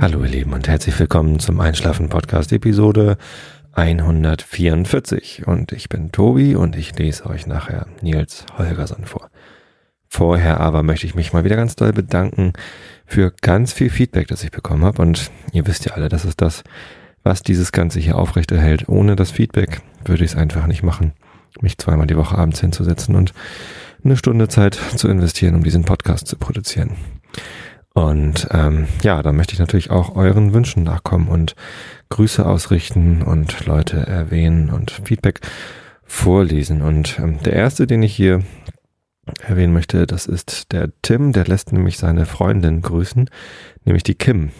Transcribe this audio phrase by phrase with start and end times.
[0.00, 3.18] Hallo ihr Lieben und herzlich willkommen zum Einschlafen Podcast Episode
[3.72, 9.28] 144 und ich bin Tobi und ich lese euch nachher Nils Holgersson vor.
[10.08, 12.52] Vorher aber möchte ich mich mal wieder ganz doll bedanken
[13.06, 16.40] für ganz viel Feedback, das ich bekommen habe und ihr wisst ja alle, das ist
[16.40, 16.62] das,
[17.24, 18.88] was dieses Ganze hier aufrechterhält.
[18.88, 21.12] Ohne das Feedback würde ich es einfach nicht machen,
[21.60, 23.32] mich zweimal die Woche abends hinzusetzen und
[24.04, 26.92] eine Stunde Zeit zu investieren, um diesen Podcast zu produzieren.
[27.94, 31.56] Und ähm, ja, da möchte ich natürlich auch euren Wünschen nachkommen und
[32.10, 35.40] Grüße ausrichten und Leute erwähnen und Feedback
[36.04, 36.82] vorlesen.
[36.82, 38.42] Und ähm, der erste, den ich hier
[39.46, 43.28] erwähnen möchte, das ist der Tim, der lässt nämlich seine Freundin grüßen,
[43.84, 44.50] nämlich die Kim.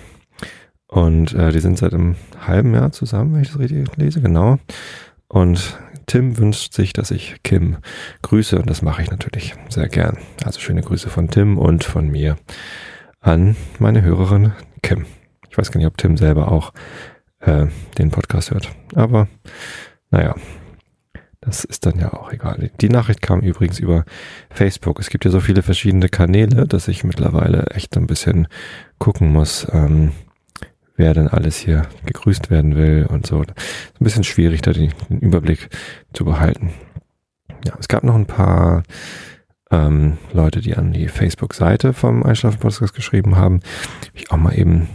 [0.88, 4.59] Und äh, die sind seit einem halben Jahr zusammen, wenn ich das richtig lese, genau.
[5.29, 7.76] Und Tim wünscht sich, dass ich Kim
[8.23, 10.16] grüße und das mache ich natürlich sehr gern.
[10.42, 12.38] Also schöne Grüße von Tim und von mir
[13.20, 15.06] an meine Hörerin Kim.
[15.51, 16.73] Ich weiß gar nicht, ob Tim selber auch
[17.40, 17.66] äh,
[17.98, 18.70] den Podcast hört.
[18.95, 19.29] Aber
[20.10, 20.34] naja,
[21.40, 22.70] das ist dann ja auch egal.
[22.80, 24.04] Die Nachricht kam übrigens über
[24.51, 24.98] Facebook.
[25.01, 28.48] Es gibt ja so viele verschiedene Kanäle, dass ich mittlerweile echt ein bisschen
[28.98, 30.12] gucken muss, ähm,
[30.96, 33.43] wer denn alles hier gegrüßt werden will und so.
[33.43, 33.50] Ist
[34.00, 35.68] ein bisschen schwierig, da den, den Überblick
[36.12, 36.73] zu behalten.
[37.65, 38.82] Ja, es gab noch ein paar
[39.71, 43.61] ähm, Leute, die an die Facebook-Seite vom Einschlafen-Podcast geschrieben haben.
[44.15, 44.88] Ich auch mal eben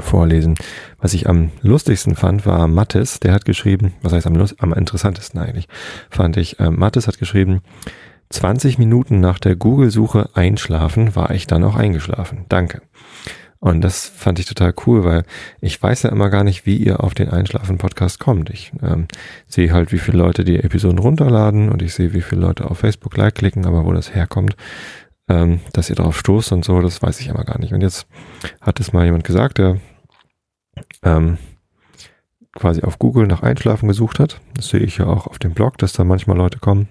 [0.00, 0.54] vorlesen.
[0.98, 3.20] Was ich am lustigsten fand, war Mattes.
[3.20, 5.68] Der hat geschrieben, was heißt am, am interessantesten eigentlich,
[6.10, 7.60] fand ich, äh, Mattes hat geschrieben,
[8.30, 12.46] 20 Minuten nach der Google-Suche einschlafen war ich dann auch eingeschlafen.
[12.48, 12.82] Danke.
[13.64, 15.24] Und das fand ich total cool, weil
[15.62, 18.50] ich weiß ja immer gar nicht, wie ihr auf den Einschlafen-Podcast kommt.
[18.50, 19.08] Ich ähm,
[19.46, 22.80] sehe halt, wie viele Leute die Episoden runterladen und ich sehe, wie viele Leute auf
[22.80, 24.54] Facebook like klicken, aber wo das herkommt,
[25.30, 27.72] ähm, dass ihr darauf stoßt und so, das weiß ich immer gar nicht.
[27.72, 28.06] Und jetzt
[28.60, 29.78] hat es mal jemand gesagt, der
[31.02, 31.38] ähm,
[32.52, 34.42] quasi auf Google nach Einschlafen gesucht hat.
[34.54, 36.90] Das sehe ich ja auch auf dem Blog, dass da manchmal Leute kommen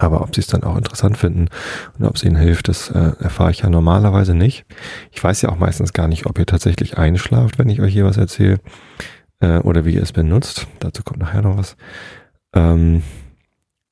[0.00, 1.48] aber ob sie es dann auch interessant finden
[1.98, 4.64] und ob es ihnen hilft, das äh, erfahre ich ja normalerweise nicht.
[5.12, 8.06] Ich weiß ja auch meistens gar nicht, ob ihr tatsächlich einschlaft, wenn ich euch hier
[8.06, 8.60] was erzähle,
[9.40, 10.66] äh, oder wie ihr es benutzt.
[10.78, 11.76] Dazu kommt nachher noch was.
[12.54, 13.02] Ähm,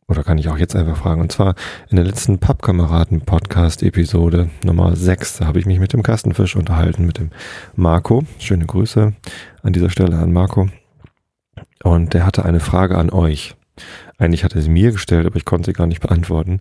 [0.09, 1.21] oder kann ich auch jetzt einfach fragen.
[1.21, 1.55] Und zwar
[1.91, 7.19] in der letzten Pappkameraden-Podcast-Episode Nummer 6, da habe ich mich mit dem Kastenfisch unterhalten, mit
[7.19, 7.29] dem
[7.77, 8.25] Marco.
[8.39, 9.13] Schöne Grüße
[9.63, 10.71] an dieser Stelle an Marco.
[11.85, 13.58] Und der hatte eine Frage an euch.
[14.19, 16.61] Eigentlich hat er sie mir gestellt, aber ich konnte sie gar nicht beantworten.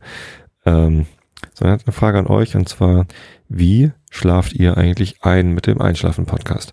[0.66, 1.06] Ähm,
[1.54, 3.06] sondern er hat eine Frage an euch und zwar,
[3.48, 6.72] wie schlaft ihr eigentlich ein mit dem Einschlafen-Podcast?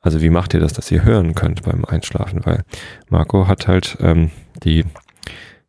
[0.00, 2.44] Also wie macht ihr das, dass ihr hören könnt beim Einschlafen?
[2.44, 2.64] Weil
[3.08, 4.30] Marco hat halt ähm,
[4.64, 4.84] die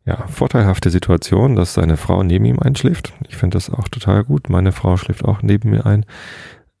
[0.04, 3.12] ja, vorteilhafte Situation, dass seine Frau neben ihm einschläft.
[3.28, 4.50] Ich finde das auch total gut.
[4.50, 6.04] Meine Frau schläft auch neben mir ein.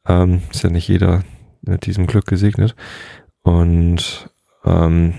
[0.06, 1.22] Ähm, ist ja nicht jeder
[1.62, 2.74] mit diesem Glück gesegnet.
[3.42, 4.30] Und
[4.64, 5.14] ähm,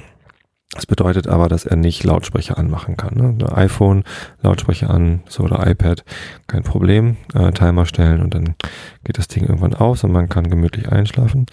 [0.75, 3.15] das bedeutet aber, dass er nicht Lautsprecher anmachen kann.
[3.15, 3.57] Ne?
[3.57, 4.03] iPhone,
[4.41, 6.03] Lautsprecher an, so oder iPad,
[6.47, 7.17] kein Problem.
[7.33, 8.55] Äh, Timer stellen und dann
[9.03, 11.45] geht das Ding irgendwann aus und man kann gemütlich einschlafen.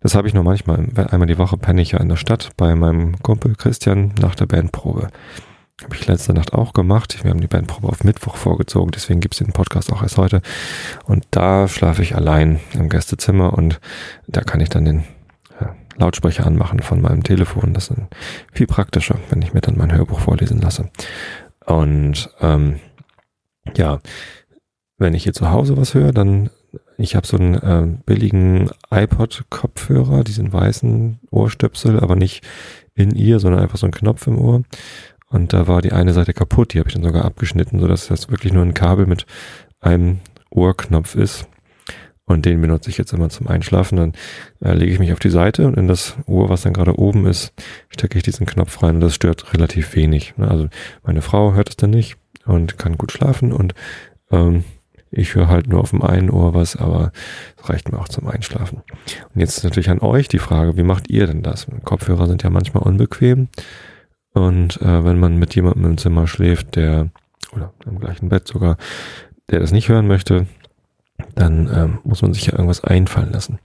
[0.00, 0.86] Das habe ich nur manchmal.
[1.10, 4.46] Einmal die Woche penne ich ja in der Stadt bei meinem Kumpel Christian nach der
[4.46, 5.08] Bandprobe.
[5.82, 7.22] Habe ich letzte Nacht auch gemacht.
[7.22, 10.40] Wir haben die Bandprobe auf Mittwoch vorgezogen, deswegen gibt es den Podcast auch erst heute.
[11.04, 13.80] Und da schlafe ich allein im Gästezimmer und
[14.26, 15.04] da kann ich dann den
[15.96, 17.74] Lautsprecher anmachen von meinem Telefon.
[17.74, 17.98] Das ist
[18.52, 20.90] viel praktischer, wenn ich mir dann mein Hörbuch vorlesen lasse.
[21.64, 22.80] Und ähm,
[23.76, 24.00] ja,
[24.98, 26.50] wenn ich hier zu Hause was höre, dann
[26.98, 32.42] ich habe so einen äh, billigen iPod-Kopfhörer, diesen weißen Ohrstöpsel, aber nicht
[32.94, 34.62] in ihr, sondern einfach so ein Knopf im Ohr.
[35.28, 38.30] Und da war die eine Seite kaputt, die habe ich dann sogar abgeschnitten, sodass das
[38.30, 39.26] wirklich nur ein Kabel mit
[39.80, 40.20] einem
[40.50, 41.46] Ohrknopf ist.
[42.26, 43.96] Und den benutze ich jetzt immer zum Einschlafen.
[43.96, 44.12] Dann
[44.60, 47.24] äh, lege ich mich auf die Seite und in das Ohr, was dann gerade oben
[47.26, 47.52] ist,
[47.88, 50.34] stecke ich diesen Knopf rein und das stört relativ wenig.
[50.36, 50.48] Ne?
[50.48, 50.68] Also
[51.04, 53.74] meine Frau hört es dann nicht und kann gut schlafen und
[54.32, 54.64] ähm,
[55.12, 57.12] ich höre halt nur auf dem einen Ohr was, aber
[57.56, 58.82] es reicht mir auch zum Einschlafen.
[59.34, 61.66] Und jetzt ist natürlich an euch die Frage, wie macht ihr denn das?
[61.84, 63.48] Kopfhörer sind ja manchmal unbequem.
[64.32, 67.10] Und äh, wenn man mit jemandem im Zimmer schläft, der,
[67.52, 68.76] oder im gleichen Bett sogar,
[69.48, 70.46] der das nicht hören möchte,
[71.34, 73.58] dann ähm, muss man sich ja irgendwas einfallen lassen.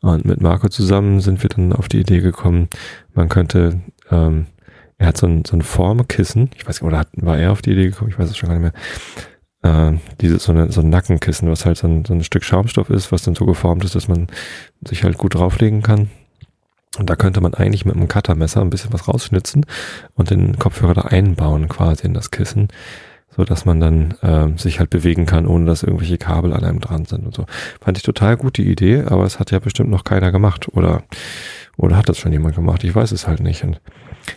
[0.00, 2.68] Und mit Marco zusammen sind wir dann auf die Idee gekommen,
[3.14, 3.80] man könnte,
[4.10, 4.46] ähm,
[4.96, 7.62] er hat so ein, so ein Formkissen, ich weiß nicht, oder hat, war er auf
[7.62, 8.72] die Idee gekommen, ich weiß es schon gar nicht
[9.62, 12.44] mehr, äh, dieses, so, eine, so ein Nackenkissen, was halt so ein, so ein Stück
[12.44, 14.28] Schaumstoff ist, was dann so geformt ist, dass man
[14.86, 16.10] sich halt gut drauflegen kann.
[16.98, 19.66] Und da könnte man eigentlich mit einem Cuttermesser ein bisschen was rausschnitzen
[20.14, 22.68] und den Kopfhörer da einbauen quasi in das Kissen
[23.38, 26.80] so dass man dann äh, sich halt bewegen kann, ohne dass irgendwelche Kabel an einem
[26.80, 27.46] dran sind und so.
[27.80, 31.04] Fand ich total gute Idee, aber es hat ja bestimmt noch keiner gemacht oder
[31.76, 32.82] oder hat das schon jemand gemacht?
[32.82, 33.62] Ich weiß es halt nicht.
[33.62, 33.80] Und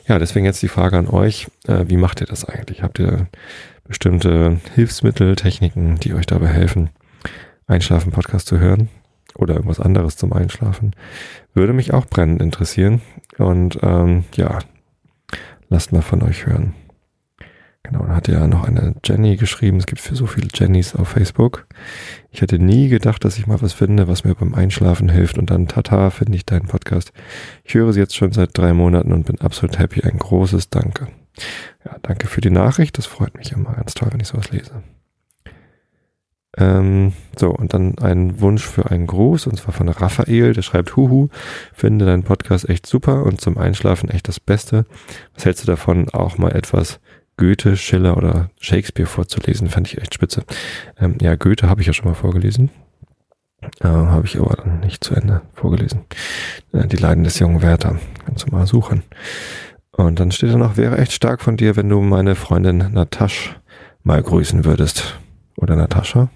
[0.07, 2.83] ja, deswegen jetzt die Frage an euch: äh, Wie macht ihr das eigentlich?
[2.83, 3.27] Habt ihr
[3.87, 6.91] bestimmte Hilfsmittel, Techniken, die euch dabei helfen,
[7.65, 8.89] Einschlafen-Podcast zu hören
[9.33, 10.95] oder irgendwas anderes zum Einschlafen?
[11.55, 13.01] Würde mich auch brennend interessieren.
[13.39, 14.59] Und ähm, ja,
[15.69, 16.75] lasst mal von euch hören.
[17.91, 19.77] Genau, da hat ja noch eine Jenny geschrieben.
[19.77, 21.67] Es gibt für so viele Jennys auf Facebook.
[22.31, 25.37] Ich hätte nie gedacht, dass ich mal was finde, was mir beim Einschlafen hilft.
[25.37, 27.11] Und dann, tata, finde ich deinen Podcast.
[27.65, 30.03] Ich höre sie jetzt schon seit drei Monaten und bin absolut happy.
[30.03, 31.09] Ein großes Danke.
[31.83, 32.97] Ja, danke für die Nachricht.
[32.97, 34.83] Das freut mich immer ganz toll, wenn ich sowas lese.
[36.57, 40.95] Ähm, so, und dann ein Wunsch für einen Gruß, und zwar von Raphael, der schreibt,
[40.95, 41.29] Huhu,
[41.73, 44.85] finde deinen Podcast echt super und zum Einschlafen echt das Beste.
[45.33, 46.99] Was hältst du davon, auch mal etwas
[47.41, 49.67] Goethe, Schiller oder Shakespeare vorzulesen?
[49.67, 50.43] Fand ich echt spitze.
[50.99, 52.69] Ähm, ja, Goethe habe ich ja schon mal vorgelesen.
[53.79, 56.01] Äh, habe ich aber dann nicht zu Ende vorgelesen.
[56.71, 57.97] Äh, die Leiden des jungen Werther.
[58.23, 59.01] Kannst du mal suchen.
[59.89, 63.59] Und dann steht da noch, wäre echt stark von dir, wenn du meine Freundin Natasch
[64.03, 65.19] mal grüßen würdest.
[65.57, 66.29] Oder Natascha.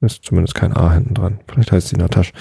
[0.00, 1.38] Ist zumindest kein A hinten dran.
[1.46, 2.32] Vielleicht heißt sie Natasch.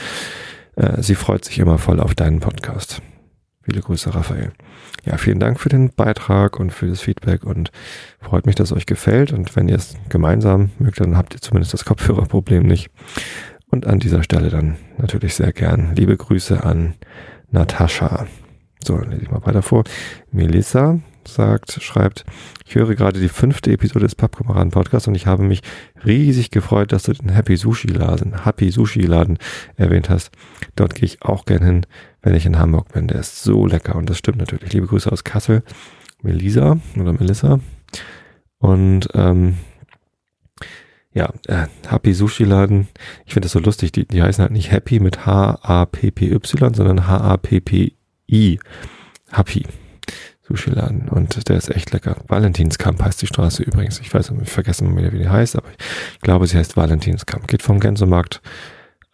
[0.75, 3.03] Äh, sie freut sich immer voll auf deinen Podcast.
[3.61, 4.51] Viele Grüße, Raphael.
[5.07, 7.71] Ja, vielen Dank für den Beitrag und für das Feedback und
[8.19, 9.31] freut mich, dass es euch gefällt.
[9.31, 12.89] Und wenn ihr es gemeinsam mögt, dann habt ihr zumindest das Kopfhörerproblem nicht.
[13.71, 16.95] Und an dieser Stelle dann natürlich sehr gern liebe Grüße an
[17.51, 18.27] Natascha.
[18.83, 19.85] So, dann lese ich mal weiter vor.
[20.29, 22.25] Melissa sagt, schreibt,
[22.65, 25.61] ich höre gerade die fünfte Episode des Pappkameraden Podcasts und ich habe mich
[26.05, 29.37] riesig gefreut, dass du den Happy Sushi Laden, Happy Sushi Laden
[29.77, 30.31] erwähnt hast.
[30.75, 31.85] Dort gehe ich auch gern hin,
[32.27, 33.07] wenn ich in Hamburg bin.
[33.07, 34.73] Der ist so lecker und das stimmt natürlich.
[34.73, 35.63] Liebe Grüße aus Kassel,
[36.21, 37.61] Melisa oder Melissa.
[38.57, 39.57] Und ähm,
[41.13, 42.89] ja, äh, Happy Sushi Laden.
[43.25, 43.93] Ich finde das so lustig.
[43.93, 48.59] Die, die heißen halt nicht Happy mit H-A-P-P-Y, sondern H-A-P-P-I.
[49.31, 49.65] Happy.
[50.49, 52.17] Sushi-Laden und der ist echt lecker.
[52.27, 53.99] Valentinskamp heißt die Straße übrigens.
[53.99, 57.47] Ich weiß, ich vergesse mal wieder, wie die heißt, aber ich glaube, sie heißt Valentinskamp.
[57.47, 58.41] Geht vom Gänsemarkt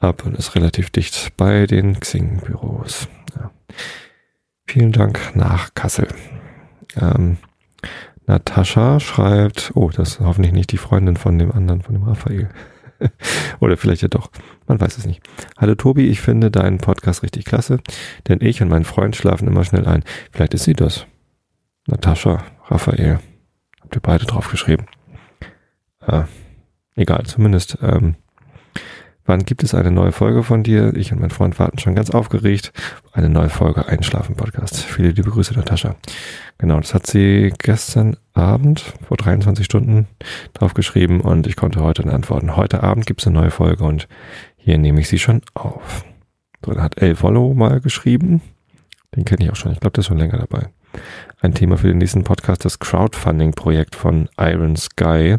[0.03, 3.07] ab und ist relativ dicht bei den Xing-Büros.
[3.35, 3.51] Ja.
[4.67, 6.07] Vielen Dank nach Kassel.
[6.99, 7.37] Ähm,
[8.25, 12.49] Natascha schreibt, oh, das ist hoffentlich nicht die Freundin von dem anderen, von dem Raphael.
[13.59, 14.29] Oder vielleicht ja doch.
[14.67, 15.21] Man weiß es nicht.
[15.57, 17.79] Hallo Tobi, ich finde deinen Podcast richtig klasse,
[18.27, 20.03] denn ich und mein Freund schlafen immer schnell ein.
[20.31, 21.05] Vielleicht ist sie das.
[21.87, 23.19] Natascha, Raphael.
[23.81, 24.85] Habt ihr beide drauf geschrieben?
[25.99, 26.23] Äh,
[26.95, 27.77] egal, zumindest.
[27.81, 28.15] Ähm,
[29.25, 30.95] wann gibt es eine neue Folge von dir?
[30.95, 32.71] Ich und mein Freund warten schon ganz aufgeregt.
[33.11, 34.77] Eine neue Folge Einschlafen Podcast.
[34.77, 35.95] Viele liebe Grüße, Natascha.
[36.57, 40.07] Genau, das hat sie gestern Abend, vor 23 Stunden,
[40.53, 42.55] drauf geschrieben und ich konnte heute antworten.
[42.55, 44.07] Heute Abend gibt es eine neue Folge und
[44.57, 46.05] hier nehme ich sie schon auf.
[46.65, 48.41] So, dann hat El Follow mal geschrieben.
[49.15, 49.71] Den kenne ich auch schon.
[49.71, 50.69] Ich glaube, der ist schon länger dabei
[51.41, 55.37] ein Thema für den nächsten Podcast, das Crowdfunding-Projekt von Iron Sky,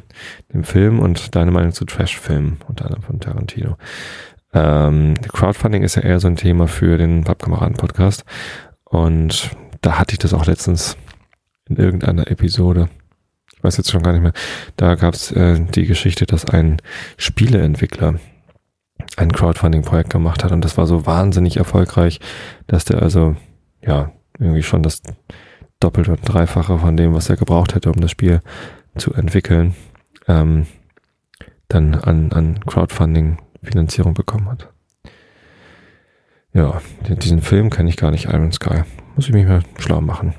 [0.53, 3.77] dem Film und deine Meinung zu Trash-Filmen, unter anderem von Tarantino.
[4.53, 8.25] Ähm, Crowdfunding ist ja eher so ein Thema für den Pappkameraden-Podcast
[8.85, 10.97] und da hatte ich das auch letztens
[11.69, 12.89] in irgendeiner Episode.
[13.57, 14.35] Ich weiß jetzt schon gar nicht mehr.
[14.77, 16.83] Da gab es äh, die Geschichte, dass ein
[17.17, 18.17] Spieleentwickler
[19.17, 22.21] ein Crowdfunding-Projekt gemacht hat und das war so wahnsinnig erfolgreich,
[22.67, 23.37] dass der also
[23.83, 25.03] ja irgendwie schon das
[25.85, 28.41] Doppelte und Dreifache von dem, was er gebraucht hätte, um das Spiel
[28.97, 29.75] zu entwickeln,
[30.27, 30.67] ähm,
[31.69, 34.71] dann an, an Crowdfunding-Finanzierung bekommen hat.
[36.55, 38.85] Ja, diesen Film kenne ich gar nicht, Iron Sky.
[39.15, 40.33] Muss ich mich mal schlau machen.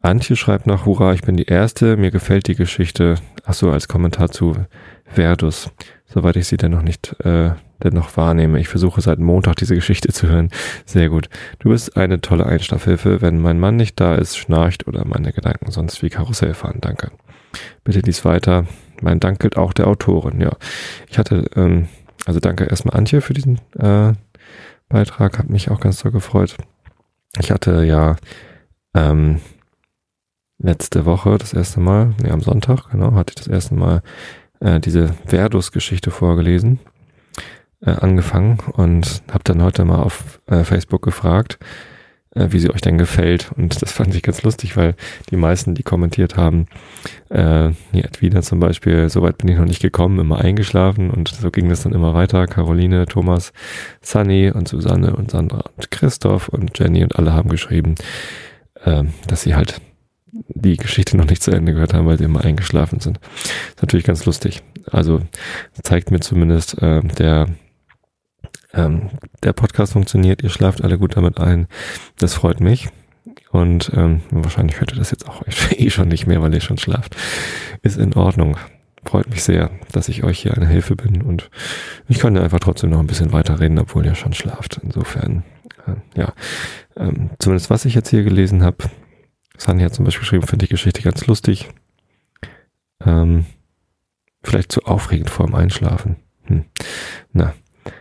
[0.00, 3.18] Antje schreibt noch, hurra, ich bin die Erste, mir gefällt die Geschichte.
[3.44, 4.56] Ach so, als Kommentar zu
[5.04, 5.70] Verdus,
[6.06, 8.60] soweit ich sie denn noch nicht äh, dennoch wahrnehme.
[8.60, 10.50] Ich versuche seit Montag diese Geschichte zu hören.
[10.86, 11.28] Sehr gut.
[11.58, 13.20] Du bist eine tolle Einschlafhilfe.
[13.20, 16.78] Wenn mein Mann nicht da ist, schnarcht oder meine Gedanken sonst wie Karussell fahren.
[16.80, 17.10] Danke.
[17.82, 18.66] Bitte lies weiter.
[19.00, 20.40] Mein Dank gilt auch der Autorin.
[20.40, 20.52] Ja,
[21.08, 21.88] ich hatte, ähm,
[22.26, 24.12] also danke erstmal Antje für diesen äh,
[24.88, 25.38] Beitrag.
[25.38, 26.56] Hat mich auch ganz toll gefreut.
[27.40, 28.16] Ich hatte ja
[28.94, 29.40] ähm,
[30.58, 34.02] letzte Woche das erste Mal, nee, am Sonntag, genau, hatte ich das erste Mal
[34.60, 36.78] äh, diese Verdus-Geschichte vorgelesen
[37.84, 41.58] äh, angefangen und habe dann heute mal auf äh, Facebook gefragt,
[42.34, 43.50] äh, wie sie euch denn gefällt.
[43.56, 44.94] Und das fand ich ganz lustig, weil
[45.30, 46.66] die meisten, die kommentiert haben,
[47.30, 51.50] äh, die Edwina zum Beispiel, soweit bin ich noch nicht gekommen, immer eingeschlafen und so
[51.50, 52.46] ging das dann immer weiter.
[52.46, 53.52] Caroline, Thomas,
[54.02, 57.94] Sunny und Susanne und Sandra und Christoph und Jenny und alle haben geschrieben,
[58.84, 59.80] äh, dass sie halt
[60.48, 63.20] die Geschichte noch nicht zu Ende gehört haben, weil sie immer eingeschlafen sind.
[63.68, 64.62] Ist natürlich ganz lustig.
[64.90, 65.20] Also
[65.82, 67.46] zeigt mir zumindest, äh, der,
[68.74, 69.10] ähm,
[69.42, 71.68] der Podcast funktioniert, ihr schlaft alle gut damit ein.
[72.18, 72.88] Das freut mich.
[73.50, 76.78] Und ähm, wahrscheinlich hört ihr das jetzt auch eh schon nicht mehr, weil ihr schon
[76.78, 77.16] schlaft.
[77.82, 78.56] Ist in Ordnung.
[79.04, 81.50] Freut mich sehr, dass ich euch hier eine Hilfe bin und
[82.08, 84.80] ich kann ja einfach trotzdem noch ein bisschen weiterreden, obwohl ihr schon schlaft.
[84.82, 85.44] Insofern,
[85.86, 86.32] äh, ja,
[86.96, 88.78] ähm, zumindest was ich jetzt hier gelesen habe,
[89.58, 91.68] Sani hat zum Beispiel geschrieben, finde die Geschichte ganz lustig.
[93.04, 93.44] Ähm,
[94.42, 96.16] vielleicht zu aufregend vor dem Einschlafen.
[96.44, 96.64] Hm.
[97.32, 97.54] Na,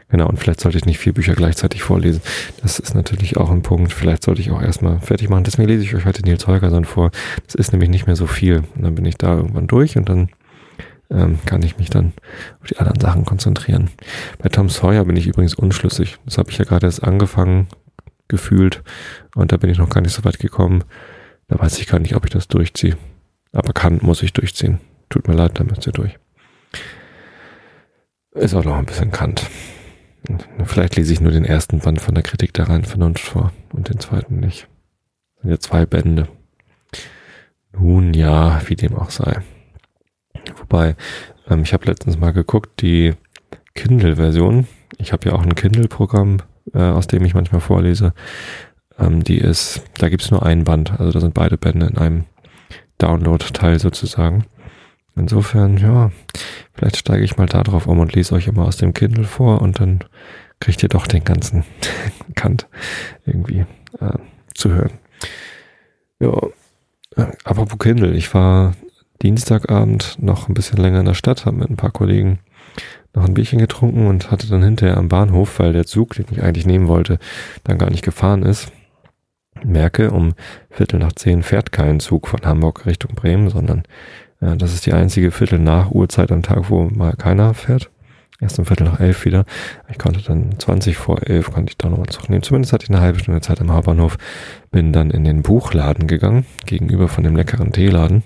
[0.09, 0.27] genau.
[0.27, 2.21] Und vielleicht sollte ich nicht vier Bücher gleichzeitig vorlesen.
[2.61, 3.93] Das ist natürlich auch ein Punkt.
[3.93, 5.43] Vielleicht sollte ich auch erstmal fertig machen.
[5.43, 7.11] Deswegen lese ich euch heute Nils Holgersson vor.
[7.45, 8.63] Das ist nämlich nicht mehr so viel.
[8.75, 10.29] Und dann bin ich da irgendwann durch und dann
[11.09, 12.13] ähm, kann ich mich dann
[12.61, 13.89] auf die anderen Sachen konzentrieren.
[14.39, 16.17] Bei Tom Sawyer bin ich übrigens unschlüssig.
[16.25, 17.67] Das habe ich ja gerade erst angefangen,
[18.27, 18.83] gefühlt.
[19.35, 20.83] Und da bin ich noch gar nicht so weit gekommen.
[21.47, 22.97] Da weiß ich gar nicht, ob ich das durchziehe.
[23.51, 24.79] Aber kann, muss ich durchziehen.
[25.09, 26.17] Tut mir leid, da müsst ihr durch.
[28.31, 29.45] Ist auch noch ein bisschen Kant.
[30.65, 33.89] Vielleicht lese ich nur den ersten Band von der Kritik der reinen Vernunft vor und
[33.89, 34.67] den zweiten nicht.
[35.35, 36.27] Das sind ja zwei Bände.
[37.73, 39.41] Nun ja, wie dem auch sei.
[40.57, 40.95] Wobei,
[41.49, 43.13] ähm, ich habe letztens mal geguckt, die
[43.75, 44.67] Kindle-Version.
[44.97, 46.37] Ich habe ja auch ein Kindle-Programm,
[46.73, 48.13] äh, aus dem ich manchmal vorlese.
[48.99, 52.25] Ähm, die ist, da gibt's nur ein Band, also da sind beide Bände in einem
[52.99, 54.45] Download-Teil sozusagen.
[55.15, 56.12] Insofern, ja,
[56.74, 59.62] vielleicht steige ich mal da drauf um und lese euch immer aus dem Kindle vor
[59.62, 60.00] und dann
[60.60, 61.63] kriegt ihr doch den ganzen
[62.36, 62.67] Kant
[63.25, 63.65] irgendwie
[64.00, 64.17] äh,
[64.55, 64.93] zu hören.
[66.20, 66.36] Ja,
[67.15, 68.74] äh, apropos Kindle, ich war
[69.22, 72.39] Dienstagabend noch ein bisschen länger in der Stadt, habe mit ein paar Kollegen
[73.13, 76.41] noch ein Bierchen getrunken und hatte dann hinterher am Bahnhof, weil der Zug, den ich
[76.41, 77.20] eigentlich nehmen wollte,
[77.63, 78.72] dann gar nicht gefahren ist,
[79.63, 80.34] merke, um
[80.70, 83.84] Viertel nach zehn fährt kein Zug von Hamburg Richtung Bremen, sondern
[84.43, 87.89] äh, das ist die einzige Viertel nach Uhrzeit am Tag, wo mal keiner fährt.
[88.39, 89.45] Erst um Viertel nach elf wieder.
[89.89, 92.43] Ich konnte dann 20 vor elf, konnte ich da nochmal zurücknehmen.
[92.43, 94.17] Zumindest hatte ich eine halbe Stunde Zeit am Hauptbahnhof.
[94.69, 98.23] Bin dann in den Buchladen gegangen, gegenüber von dem leckeren Teeladen.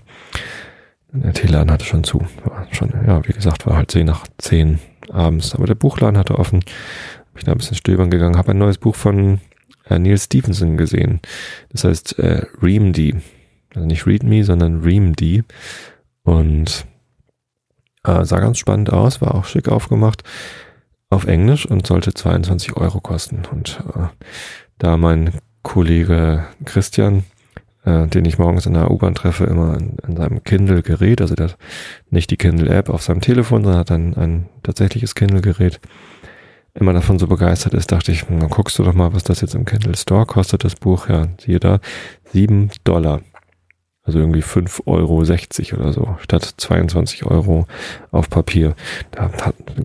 [1.12, 2.22] Der Teeladen hatte schon zu.
[2.44, 5.54] War schon, ja, wie gesagt, war halt zehn nach zehn abends.
[5.54, 6.62] Aber der Buchladen hatte offen.
[7.34, 9.40] Bin da ein bisschen stöbern gegangen, habe ein neues Buch von
[9.88, 11.20] äh, Neil Stevenson gesehen.
[11.70, 13.00] Das heißt äh, Reamd.
[13.76, 15.22] Also nicht Read Me, sondern Reamd.
[16.28, 16.86] Und
[18.04, 20.24] äh, sah ganz spannend aus, war auch schick aufgemacht
[21.10, 23.44] auf Englisch und sollte 22 Euro kosten.
[23.50, 24.08] Und äh,
[24.78, 25.32] da mein
[25.62, 27.24] Kollege Christian,
[27.86, 31.52] äh, den ich morgens in der U-Bahn treffe, immer in, in seinem Kindle-Gerät, also der
[32.10, 35.80] nicht die Kindle-App auf seinem Telefon, sondern hat ein, ein tatsächliches Kindle-Gerät,
[36.74, 39.56] immer davon so begeistert ist, dachte ich, dann guckst du doch mal, was das jetzt
[39.56, 41.08] im Kindle Store kostet, das Buch.
[41.08, 41.80] Ja, siehe da,
[42.34, 43.22] sieben Dollar.
[44.08, 47.68] Also irgendwie fünf Euro sechzig oder so, statt 22 Euro
[48.12, 48.76] auf Papier.
[49.12, 49.30] Da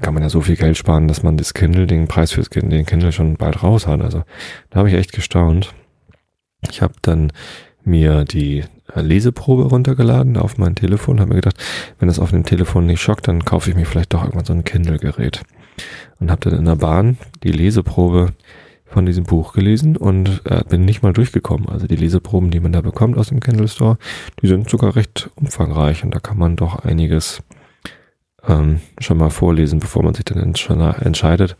[0.00, 2.86] kann man ja so viel Geld sparen, dass man das Kindle, den Preis Kindle, den
[2.86, 4.00] Kindle schon bald raus hat.
[4.00, 4.22] Also
[4.70, 5.74] da habe ich echt gestaunt.
[6.70, 7.32] Ich habe dann
[7.84, 8.64] mir die
[8.94, 11.56] äh, Leseprobe runtergeladen auf mein Telefon, habe mir gedacht,
[11.98, 14.52] wenn das auf dem Telefon nicht schockt, dann kaufe ich mir vielleicht doch irgendwann so
[14.52, 15.42] ein Kindle-Gerät
[16.20, 18.32] und habe dann in der Bahn die Leseprobe
[18.92, 21.68] von diesem Buch gelesen und äh, bin nicht mal durchgekommen.
[21.68, 23.98] Also die Leseproben, die man da bekommt aus dem Kindle Store,
[24.40, 27.42] die sind sogar recht umfangreich und da kann man doch einiges
[28.46, 31.56] ähm, schon mal vorlesen, bevor man sich dann entsch entscheidet,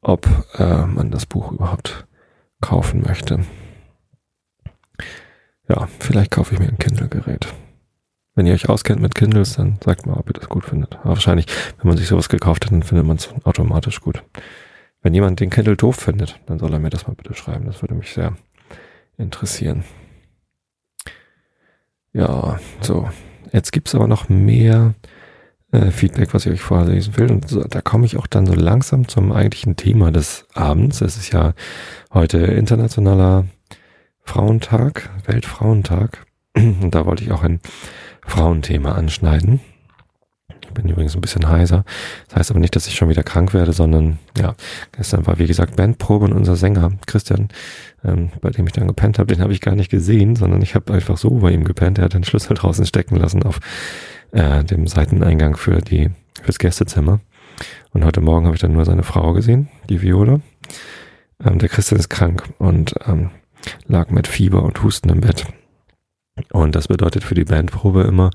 [0.00, 2.06] ob äh, man das Buch überhaupt
[2.60, 3.40] kaufen möchte.
[5.68, 7.46] Ja, vielleicht kaufe ich mir ein Kindle-Gerät.
[8.34, 10.96] Wenn ihr euch auskennt mit Kindles, dann sagt mal, ob ihr das gut findet.
[10.96, 11.46] Aber wahrscheinlich,
[11.78, 14.22] wenn man sich sowas gekauft hat, dann findet man es automatisch gut.
[15.02, 17.66] Wenn jemand den Kindle doof findet, dann soll er mir das mal bitte schreiben.
[17.66, 18.36] Das würde mich sehr
[19.16, 19.84] interessieren.
[22.12, 23.08] Ja, so.
[23.52, 24.94] Jetzt gibt's aber noch mehr
[25.72, 27.30] äh, Feedback, was ich euch vorlesen will.
[27.30, 31.00] Und so, da komme ich auch dann so langsam zum eigentlichen Thema des Abends.
[31.00, 31.54] Es ist ja
[32.12, 33.46] heute internationaler
[34.22, 36.26] Frauentag, Weltfrauentag.
[36.54, 37.60] Und da wollte ich auch ein
[38.26, 39.60] Frauenthema anschneiden.
[40.74, 41.84] Bin übrigens ein bisschen heiser.
[42.28, 44.54] Das heißt aber nicht, dass ich schon wieder krank werde, sondern ja,
[44.92, 47.48] gestern war wie gesagt Bandprobe und unser Sänger Christian,
[48.04, 50.74] ähm, bei dem ich dann gepennt habe, den habe ich gar nicht gesehen, sondern ich
[50.74, 51.98] habe einfach so bei ihm gepennt.
[51.98, 53.60] Er hat den Schlüssel draußen stecken lassen auf
[54.32, 56.10] äh, dem Seiteneingang für die
[56.42, 57.20] fürs Gästezimmer.
[57.92, 60.40] Und heute Morgen habe ich dann nur seine Frau gesehen, die Viola.
[61.44, 63.30] Ähm, der Christian ist krank und ähm,
[63.86, 65.46] lag mit Fieber und Husten im Bett.
[66.52, 68.30] Und das bedeutet für die Bandprobe immer,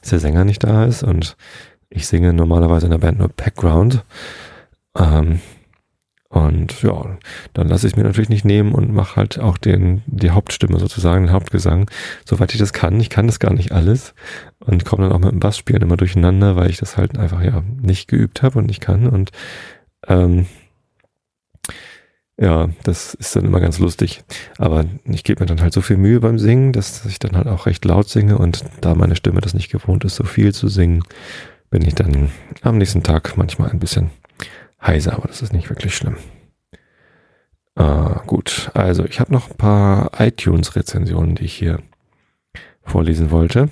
[0.00, 1.36] dass der Sänger nicht da ist und
[1.90, 4.04] ich singe normalerweise in der Band nur Background.
[4.96, 5.40] Ähm,
[6.32, 7.18] Und ja,
[7.54, 11.26] dann lasse ich mir natürlich nicht nehmen und mache halt auch den, die Hauptstimme sozusagen,
[11.26, 11.90] den Hauptgesang,
[12.24, 13.00] soweit ich das kann.
[13.00, 14.14] Ich kann das gar nicht alles
[14.60, 17.64] und komme dann auch mit dem Bassspielen immer durcheinander, weil ich das halt einfach ja
[17.82, 19.08] nicht geübt habe und nicht kann.
[19.08, 19.32] Und
[20.06, 20.46] ähm,
[22.38, 24.22] ja, das ist dann immer ganz lustig.
[24.56, 27.48] Aber ich gebe mir dann halt so viel Mühe beim Singen, dass ich dann halt
[27.48, 30.68] auch recht laut singe und da meine Stimme das nicht gewohnt ist, so viel zu
[30.68, 31.02] singen,
[31.70, 32.30] bin ich dann
[32.62, 34.10] am nächsten Tag manchmal ein bisschen
[34.82, 36.16] heiser, aber das ist nicht wirklich schlimm.
[37.76, 41.78] Ah, gut, also ich habe noch ein paar iTunes-Rezensionen, die ich hier
[42.82, 43.70] vorlesen wollte.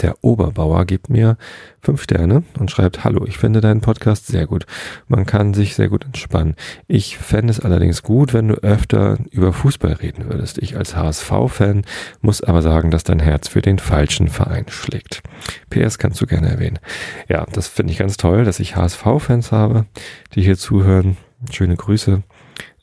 [0.00, 1.36] Der Oberbauer gibt mir
[1.80, 4.66] fünf Sterne und schreibt, hallo, ich finde deinen Podcast sehr gut.
[5.06, 6.56] Man kann sich sehr gut entspannen.
[6.88, 10.58] Ich fände es allerdings gut, wenn du öfter über Fußball reden würdest.
[10.58, 11.82] Ich als HSV-Fan
[12.20, 15.22] muss aber sagen, dass dein Herz für den falschen Verein schlägt.
[15.70, 16.80] PS kannst du gerne erwähnen.
[17.28, 19.86] Ja, das finde ich ganz toll, dass ich HSV-Fans habe,
[20.34, 21.16] die hier zuhören.
[21.52, 22.24] Schöne Grüße.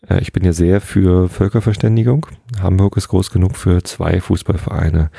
[0.10, 2.28] Äh, ich bin ja sehr für Völkerverständigung.
[2.62, 5.12] Hamburg ist groß genug für zwei Fußballvereine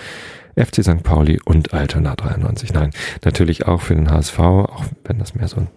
[0.57, 1.03] FC St.
[1.03, 2.73] Pauli und Altona 93.
[2.73, 2.91] Nein,
[3.25, 5.69] natürlich auch für den HSV, auch wenn das mehr so ein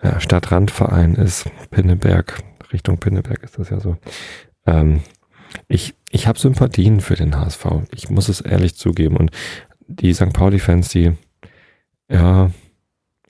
[0.00, 1.50] äh, Stadtrandverein ist.
[1.70, 3.96] Pinneberg, Richtung Pinneberg ist das ja so.
[4.66, 5.00] Ähm,
[5.68, 7.66] ich ich habe Sympathien für den HSV.
[7.94, 9.16] Ich muss es ehrlich zugeben.
[9.16, 9.30] Und
[9.88, 10.32] die St.
[10.32, 11.12] Pauli-Fans, die,
[12.10, 12.50] ja,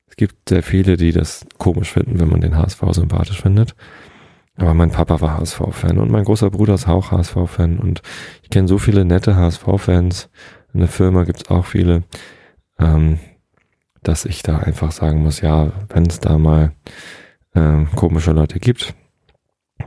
[0.08, 3.76] es gibt sehr viele, die das komisch finden, wenn man den HSV sympathisch findet.
[4.56, 8.02] Aber mein Papa war HSV-Fan und mein großer Bruder ist auch HSV-Fan und
[8.42, 10.28] ich kenne so viele nette HSV-Fans
[10.72, 12.02] in der Firma gibt es auch viele,
[12.78, 13.18] ähm,
[14.02, 16.72] dass ich da einfach sagen muss, ja, wenn es da mal
[17.54, 18.94] ähm, komische Leute gibt,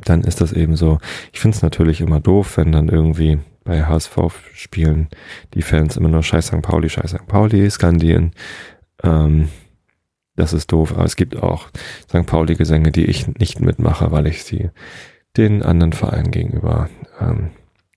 [0.04, 1.00] dann ist das eben so.
[1.34, 5.10] Ich finde es natürlich immer doof, wenn dann irgendwie bei HSV-Spielen
[5.54, 6.62] die Fans immer nur Scheiß St.
[6.62, 7.28] Pauli, Scheiß St.
[7.28, 8.32] Pauli skandieren.
[9.04, 9.50] Ähm,
[10.36, 11.70] das ist doof, aber es gibt auch
[12.08, 12.26] St.
[12.26, 14.70] Pauli-Gesänge, die ich nicht mitmache, weil ich sie
[15.38, 16.90] den anderen Vereinen gegenüber
[17.20, 17.52] ähm,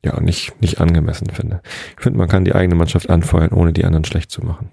[0.05, 1.61] ja, nicht, nicht angemessen finde.
[1.97, 4.71] Ich finde, man kann die eigene Mannschaft anfeuern, ohne die anderen schlecht zu machen.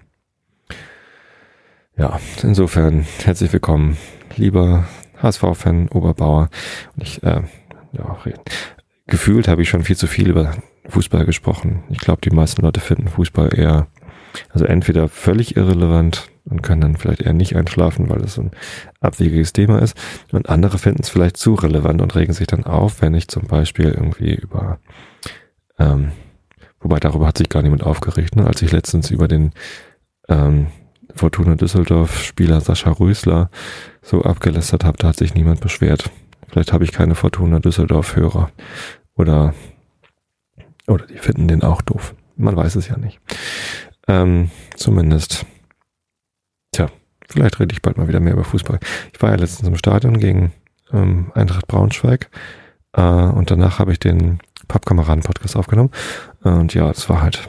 [1.96, 3.96] Ja, insofern herzlich willkommen,
[4.36, 4.86] lieber
[5.22, 6.50] HSV-Fan Oberbauer.
[6.94, 7.42] Und ich, äh,
[7.92, 8.18] ja,
[9.06, 10.54] gefühlt habe ich schon viel zu viel über
[10.88, 11.82] Fußball gesprochen.
[11.88, 13.88] Ich glaube, die meisten Leute finden Fußball eher,
[14.50, 18.50] also entweder völlig irrelevant und können dann vielleicht eher nicht einschlafen, weil es so ein
[19.00, 19.96] abwegiges Thema ist.
[20.32, 23.46] Und andere finden es vielleicht zu relevant und regen sich dann auf, wenn ich zum
[23.46, 24.78] Beispiel irgendwie über
[25.78, 26.12] ähm,
[26.80, 28.36] wobei darüber hat sich gar niemand aufgeregt.
[28.36, 28.46] Ne?
[28.46, 29.52] Als ich letztens über den
[30.28, 30.68] ähm,
[31.14, 33.50] Fortuna Düsseldorf-Spieler Sascha Rösler
[34.02, 36.10] so abgelästert habe, da hat sich niemand beschwert.
[36.48, 38.50] Vielleicht habe ich keine Fortuna Düsseldorf-Hörer.
[39.14, 39.54] Oder,
[40.86, 42.14] oder die finden den auch doof.
[42.36, 43.18] Man weiß es ja nicht.
[44.08, 45.46] Ähm, zumindest.
[46.72, 46.90] Tja,
[47.28, 48.78] vielleicht rede ich bald mal wieder mehr über Fußball.
[49.12, 50.52] Ich war ja letztens im Stadion gegen
[50.92, 52.30] ähm, Eintracht Braunschweig.
[52.92, 55.90] Äh, und danach habe ich den Pappkameraden-Podcast aufgenommen.
[56.42, 57.48] Und ja, es war halt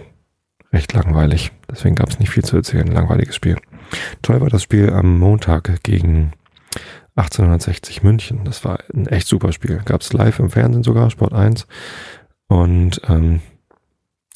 [0.73, 1.51] recht langweilig.
[1.69, 2.87] Deswegen gab es nicht viel zu erzählen.
[2.87, 3.57] Langweiliges Spiel.
[4.21, 6.33] Toll war das Spiel am Montag gegen
[7.15, 8.43] 1860 München.
[8.43, 9.81] Das war ein echt super Spiel.
[9.85, 11.67] Gab es live im Fernsehen sogar, Sport 1.
[12.47, 13.41] Und ähm,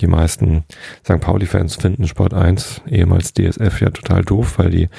[0.02, 0.64] die meisten
[1.04, 1.22] St.
[1.22, 4.90] Pauli-Fans finden Sport 1, ehemals DSF, ja total doof, weil die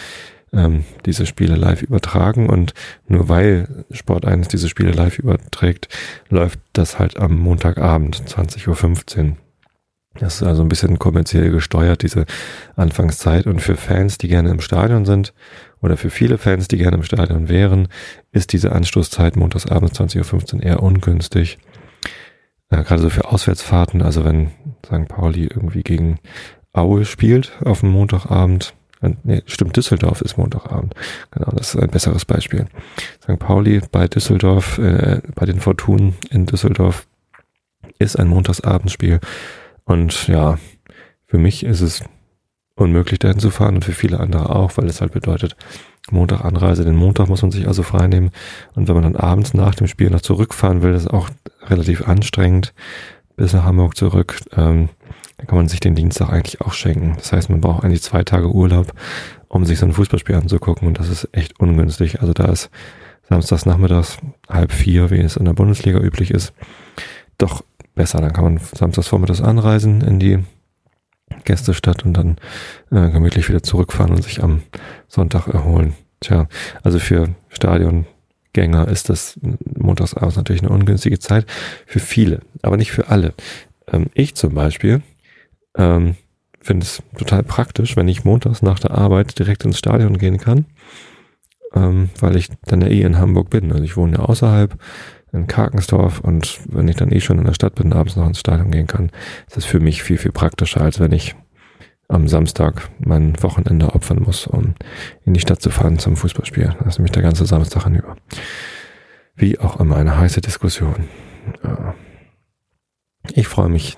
[0.52, 2.74] ähm, diese Spiele live übertragen und
[3.08, 5.88] nur weil Sport 1 diese Spiele live überträgt,
[6.28, 9.36] läuft das halt am Montagabend 20.15 Uhr.
[10.18, 12.26] Das ist also ein bisschen kommerziell gesteuert, diese
[12.76, 13.46] Anfangszeit.
[13.46, 15.32] Und für Fans, die gerne im Stadion sind,
[15.80, 17.88] oder für viele Fans, die gerne im Stadion wären,
[18.30, 21.58] ist diese Anstoßzeit montagsabends 20.15 Uhr eher ungünstig.
[22.70, 24.50] Ja, gerade so für Auswärtsfahrten, also wenn
[24.84, 25.08] St.
[25.08, 26.18] Pauli irgendwie gegen
[26.72, 28.74] Aue spielt auf dem Montagabend,
[29.24, 30.94] Nee, stimmt, Düsseldorf ist Montagabend.
[31.32, 32.66] Genau, das ist ein besseres Beispiel.
[33.22, 33.38] St.
[33.38, 37.06] Pauli bei Düsseldorf, äh, bei den Fortunen in Düsseldorf
[37.98, 39.20] ist ein Montagsabendspiel.
[39.84, 40.58] Und ja,
[41.26, 42.02] für mich ist es
[42.74, 45.56] unmöglich dahin zu fahren und für viele andere auch, weil es halt bedeutet,
[46.10, 48.30] Montag Anreise, den Montag muss man sich also freinehmen.
[48.74, 51.28] Und wenn man dann abends nach dem Spiel noch zurückfahren will, ist es auch
[51.62, 52.74] relativ anstrengend
[53.36, 54.40] bis nach Hamburg zurück.
[54.56, 54.88] Ähm,
[55.38, 57.14] dann kann man sich den Dienstag eigentlich auch schenken.
[57.16, 58.92] Das heißt, man braucht eigentlich zwei Tage Urlaub,
[59.48, 62.20] um sich so ein Fußballspiel anzugucken und das ist echt ungünstig.
[62.20, 62.70] Also da ist
[63.28, 64.18] samstags nachmittags
[64.48, 66.52] halb vier, wie es in der Bundesliga üblich ist,
[67.38, 67.62] doch
[67.94, 68.20] besser.
[68.20, 70.38] Dann kann man samstags vormittags anreisen in die
[71.44, 72.36] Gästestadt und dann
[72.90, 74.62] äh, gemütlich wieder zurückfahren und sich am
[75.08, 75.94] Sonntag erholen.
[76.20, 76.46] Tja,
[76.82, 79.40] also für Stadiongänger ist das
[79.76, 81.46] montagsabends natürlich eine ungünstige Zeit.
[81.86, 83.34] Für viele, aber nicht für alle.
[83.90, 85.02] Ähm, ich zum Beispiel
[85.76, 86.16] ähm,
[86.60, 90.66] finde es total praktisch, wenn ich montags nach der Arbeit direkt ins Stadion gehen kann
[91.74, 93.72] ähm, weil ich dann ja eh in Hamburg bin.
[93.72, 94.76] Also ich wohne ja außerhalb
[95.32, 98.40] in Karkensdorf und wenn ich dann eh schon in der Stadt bin, abends noch ins
[98.40, 99.10] Stadion gehen kann,
[99.46, 101.34] ist das für mich viel, viel praktischer, als wenn ich
[102.08, 104.74] am Samstag mein Wochenende opfern muss, um
[105.24, 106.76] in die Stadt zu fahren zum Fußballspiel.
[106.80, 108.16] Das ist nämlich der ganze Samstag hinüber.
[109.34, 111.08] Wie auch immer, eine heiße Diskussion.
[113.32, 113.96] Ich freue mich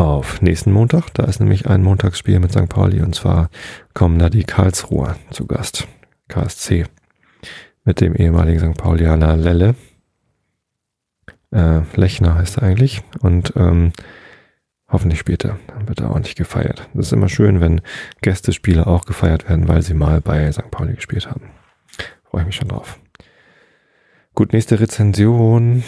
[0.00, 1.12] auf nächsten Montag.
[1.12, 2.70] Da ist nämlich ein Montagsspiel mit St.
[2.70, 3.50] Pauli und zwar
[3.92, 5.86] kommen da die Karlsruher zu Gast.
[6.28, 6.86] KSC.
[7.84, 8.78] Mit dem ehemaligen St.
[8.78, 9.74] Paulianer Lelle.
[11.50, 13.02] Äh, Lechner heißt er eigentlich.
[13.20, 13.92] Und ähm,
[14.88, 15.58] hoffentlich später.
[15.66, 16.88] Dann wird er ordentlich gefeiert.
[16.94, 17.82] Das ist immer schön, wenn
[18.22, 20.70] Gästespiele auch gefeiert werden, weil sie mal bei St.
[20.70, 21.50] Pauli gespielt haben.
[22.24, 22.98] Freue ich mich schon drauf.
[24.34, 25.82] Gut, nächste Rezension.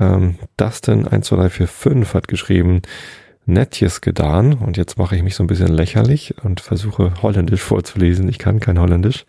[0.00, 2.80] Ähm, Dustin 12345 hat geschrieben,
[3.46, 4.54] Netjes gedan.
[4.54, 8.28] Und jetzt mache ich mich so ein bisschen lächerlich und versuche Holländisch vorzulesen.
[8.28, 9.24] Ich kann kein Holländisch.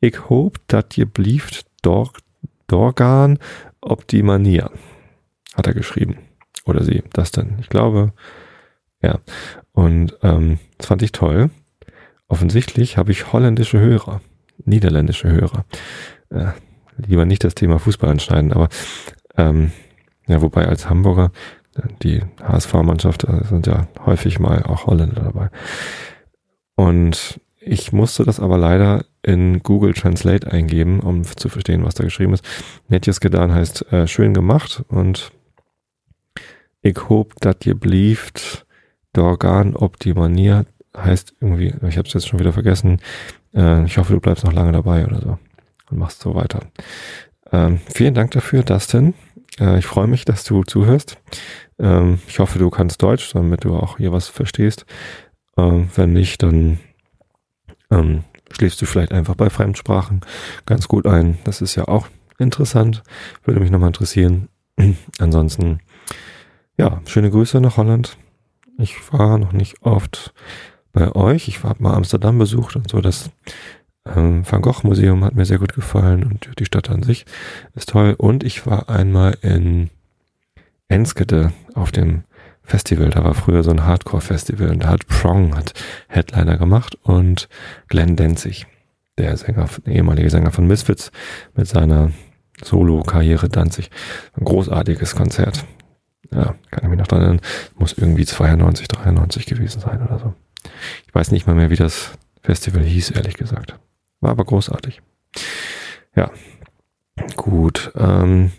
[0.00, 2.12] Ich hoop dat je blieft dor,
[2.66, 3.38] dorgan
[3.80, 4.70] op die Manier.
[5.54, 6.18] Hat er geschrieben.
[6.64, 7.56] Oder sie, das denn.
[7.60, 8.12] Ich glaube,
[9.02, 9.18] ja.
[9.72, 11.50] Und ähm, das fand ich toll.
[12.28, 14.20] Offensichtlich habe ich holländische Hörer,
[14.64, 15.64] niederländische Hörer.
[16.30, 16.52] Äh,
[16.96, 18.68] lieber nicht das Thema Fußball anschneiden, aber
[19.36, 19.72] ähm,
[20.26, 21.30] ja, wobei als Hamburger,
[22.02, 25.50] die HSV-Mannschaft, äh, sind ja häufig mal auch Holländer dabei.
[26.74, 32.04] Und ich musste das aber leider in Google Translate eingeben, um zu verstehen, was da
[32.04, 32.44] geschrieben ist.
[32.88, 35.32] Netjes getan heißt äh, schön gemacht und
[36.80, 38.66] ich hope, dat je blieft
[39.12, 43.00] Dorgan op die Manier heißt irgendwie, ich habe es jetzt schon wieder vergessen.
[43.54, 45.38] Äh, ich hoffe, du bleibst noch lange dabei oder so
[45.90, 46.60] und machst so weiter.
[47.52, 49.14] Ähm, vielen Dank dafür, Dustin.
[49.60, 51.18] Äh, ich freue mich, dass du zuhörst.
[51.78, 54.86] Ähm, ich hoffe, du kannst Deutsch, damit du auch hier was verstehst.
[55.56, 56.80] Ähm, wenn nicht, dann
[57.90, 60.22] ähm, schläfst du vielleicht einfach bei Fremdsprachen
[60.66, 61.38] ganz gut ein.
[61.44, 63.02] Das ist ja auch interessant.
[63.44, 64.48] Würde mich nochmal interessieren.
[65.18, 65.80] Ansonsten,
[66.78, 68.16] ja, schöne Grüße nach Holland.
[68.78, 70.32] Ich war noch nicht oft
[70.92, 71.48] bei euch.
[71.48, 73.00] Ich habe mal Amsterdam besucht und so.
[73.00, 73.30] Das
[74.04, 77.24] ähm, Van Gogh Museum hat mir sehr gut gefallen und die Stadt an sich
[77.74, 78.14] ist toll.
[78.16, 79.90] Und ich war einmal in
[80.88, 82.24] Enskede auf dem
[82.62, 83.10] Festival.
[83.10, 85.74] Da war früher so ein Hardcore-Festival und da hat Prong hat
[86.08, 87.48] Headliner gemacht und
[87.88, 88.66] Glenn Denzig,
[89.18, 91.10] der Sänger, ehemalige Sänger von Misfits
[91.54, 92.12] mit seiner
[92.62, 93.90] Solo-Karriere Danzig.
[94.36, 95.64] Ein großartiges Konzert.
[96.30, 97.40] Ja, kann ich mich noch dran erinnern.
[97.76, 100.34] Muss irgendwie 92, 93 gewesen sein oder so.
[101.06, 102.12] Ich weiß nicht mal mehr, wie das
[102.42, 103.78] Festival hieß, ehrlich gesagt.
[104.22, 105.02] War aber großartig.
[106.14, 106.30] Ja,
[107.36, 107.92] gut.
[107.96, 108.52] Ähm,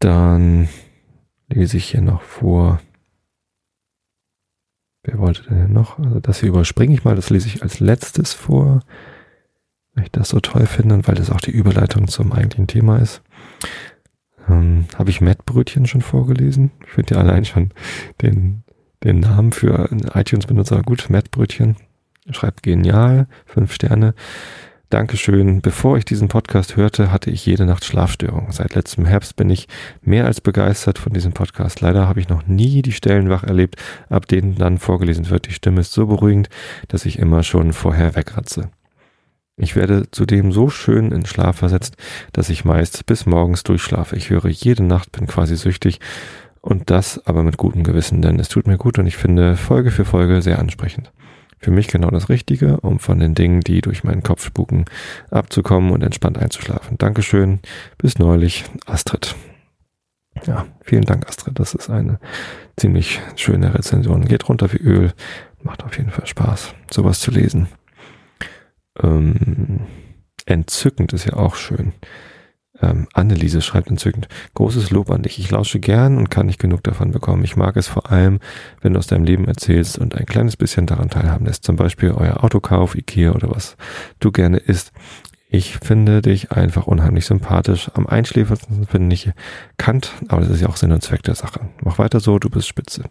[0.00, 0.68] dann
[1.48, 2.80] lese ich hier noch vor.
[5.04, 5.98] Wer wollte denn hier noch?
[5.98, 8.80] Also das hier überspringe ich mal, das lese ich als letztes vor,
[9.94, 12.98] weil ich das so toll finde und weil das auch die Überleitung zum eigentlichen Thema
[12.98, 13.22] ist.
[14.48, 16.72] Ähm, Habe ich Mettbrötchen schon vorgelesen?
[16.84, 17.70] Ich finde ja allein schon
[18.20, 18.64] den,
[19.04, 21.08] den Namen für iTunes-Benutzer gut.
[21.08, 21.76] Mettbrötchen.
[22.28, 24.14] Schreibt genial, fünf Sterne.
[24.90, 25.62] Dankeschön.
[25.62, 28.52] Bevor ich diesen Podcast hörte, hatte ich jede Nacht Schlafstörungen.
[28.52, 29.68] Seit letztem Herbst bin ich
[30.02, 31.80] mehr als begeistert von diesem Podcast.
[31.80, 33.76] Leider habe ich noch nie die Stellen wach erlebt,
[34.10, 35.46] ab denen dann vorgelesen wird.
[35.46, 36.50] Die Stimme ist so beruhigend,
[36.88, 38.68] dass ich immer schon vorher wegratze.
[39.56, 41.96] Ich werde zudem so schön in Schlaf versetzt,
[42.32, 44.16] dass ich meist bis morgens durchschlafe.
[44.16, 46.00] Ich höre jede Nacht, bin quasi süchtig
[46.60, 49.90] und das aber mit gutem Gewissen, denn es tut mir gut und ich finde Folge
[49.90, 51.10] für Folge sehr ansprechend
[51.60, 54.86] für mich genau das Richtige, um von den Dingen, die durch meinen Kopf spuken,
[55.30, 56.96] abzukommen und entspannt einzuschlafen.
[56.96, 57.60] Dankeschön.
[57.98, 59.36] Bis neulich, Astrid.
[60.46, 61.58] Ja, vielen Dank, Astrid.
[61.58, 62.18] Das ist eine
[62.76, 64.24] ziemlich schöne Rezension.
[64.24, 65.12] Geht runter wie Öl.
[65.62, 67.68] Macht auf jeden Fall Spaß, sowas zu lesen.
[69.02, 69.80] Ähm,
[70.46, 71.92] entzückend ist ja auch schön.
[72.82, 74.28] Ähm, Anneliese schreibt entzückend.
[74.54, 75.38] Großes Lob an dich.
[75.38, 77.44] Ich lausche gern und kann nicht genug davon bekommen.
[77.44, 78.40] Ich mag es vor allem,
[78.80, 81.64] wenn du aus deinem Leben erzählst und ein kleines bisschen daran teilhaben lässt.
[81.64, 83.76] Zum Beispiel euer Autokauf, Ikea oder was
[84.18, 84.92] du gerne isst.
[85.52, 87.90] Ich finde dich einfach unheimlich sympathisch.
[87.94, 89.30] Am einschläferndsten finde ich
[89.78, 91.60] Kant, aber das ist ja auch Sinn und Zweck der Sache.
[91.82, 93.04] Mach weiter so, du bist spitze.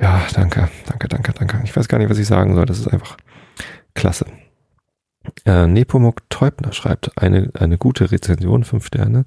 [0.00, 1.60] Ja, danke, danke, danke, danke.
[1.64, 2.66] Ich weiß gar nicht, was ich sagen soll.
[2.66, 3.16] Das ist einfach
[3.94, 4.26] klasse.
[5.44, 9.24] Äh, Nepomuk Teubner schreibt eine, eine gute Rezension, fünf Sterne.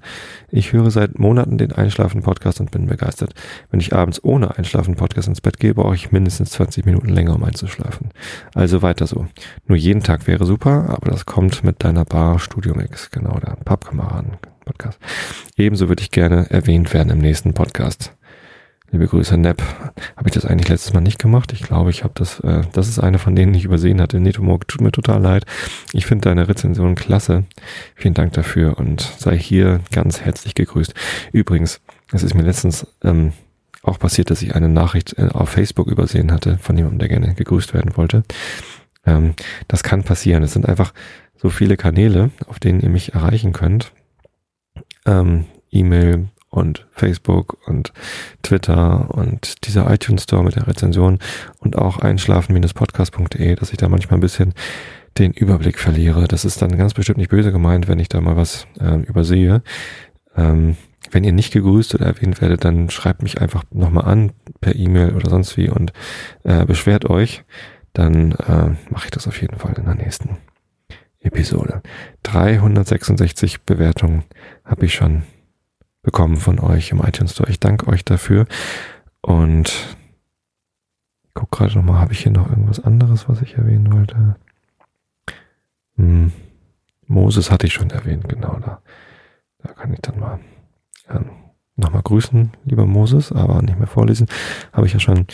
[0.50, 3.34] Ich höre seit Monaten den Einschlafen-Podcast und bin begeistert.
[3.70, 7.44] Wenn ich abends ohne Einschlafen-Podcast ins Bett gehe, brauche ich mindestens 20 Minuten länger, um
[7.44, 8.10] einzuschlafen.
[8.54, 9.26] Also weiter so.
[9.66, 13.56] Nur jeden Tag wäre super, aber das kommt mit deiner Bar Studio Mix, genau, der
[13.64, 14.98] Pappkameraden-Podcast.
[15.56, 18.14] Ebenso würde ich gerne erwähnt werden im nächsten Podcast.
[18.92, 19.62] Liebe Grüße, Nepp.
[20.16, 21.52] Habe ich das eigentlich letztes Mal nicht gemacht?
[21.52, 24.20] Ich glaube, ich habe das, äh, das ist eine von denen, die ich übersehen hatte.
[24.20, 25.44] Netomorg, tut mir total leid.
[25.92, 27.44] Ich finde deine Rezension klasse.
[27.96, 30.94] Vielen Dank dafür und sei hier ganz herzlich gegrüßt.
[31.32, 31.80] Übrigens,
[32.12, 33.32] es ist mir letztens ähm,
[33.82, 37.34] auch passiert, dass ich eine Nachricht äh, auf Facebook übersehen hatte von jemandem, der gerne
[37.34, 38.22] gegrüßt werden wollte.
[39.04, 39.34] Ähm,
[39.66, 40.44] das kann passieren.
[40.44, 40.92] Es sind einfach
[41.36, 43.92] so viele Kanäle, auf denen ihr mich erreichen könnt.
[45.06, 47.92] Ähm, E-Mail, und Facebook und
[48.42, 51.18] Twitter und dieser iTunes Store mit der Rezension
[51.58, 54.54] und auch einschlafen-podcast.de, dass ich da manchmal ein bisschen
[55.18, 56.26] den Überblick verliere.
[56.28, 59.62] Das ist dann ganz bestimmt nicht böse gemeint, wenn ich da mal was äh, übersehe.
[60.36, 60.76] Ähm,
[61.10, 65.14] wenn ihr nicht gegrüßt oder erwähnt werdet, dann schreibt mich einfach nochmal an per E-Mail
[65.14, 65.92] oder sonst wie und
[66.42, 67.44] äh, beschwert euch.
[67.92, 70.38] Dann äh, mache ich das auf jeden Fall in der nächsten
[71.20, 71.82] Episode.
[72.24, 74.24] 366 Bewertungen
[74.64, 75.22] habe ich schon
[76.06, 77.50] bekommen von euch im iTunes Store.
[77.50, 78.46] Ich danke euch dafür.
[79.20, 79.68] Und
[81.24, 84.36] ich guck gerade nochmal, habe ich hier noch irgendwas anderes, was ich erwähnen wollte?
[85.96, 86.32] Hm.
[87.08, 88.80] Moses hatte ich schon erwähnt, genau da.
[89.58, 90.38] Da kann ich dann mal
[91.10, 91.26] ähm,
[91.74, 94.28] nochmal grüßen, lieber Moses, aber nicht mehr vorlesen.
[94.72, 95.26] Habe ich ja schon.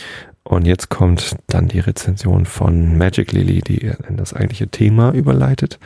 [0.43, 5.79] Und jetzt kommt dann die Rezension von Magic Lily, die in das eigentliche Thema überleitet.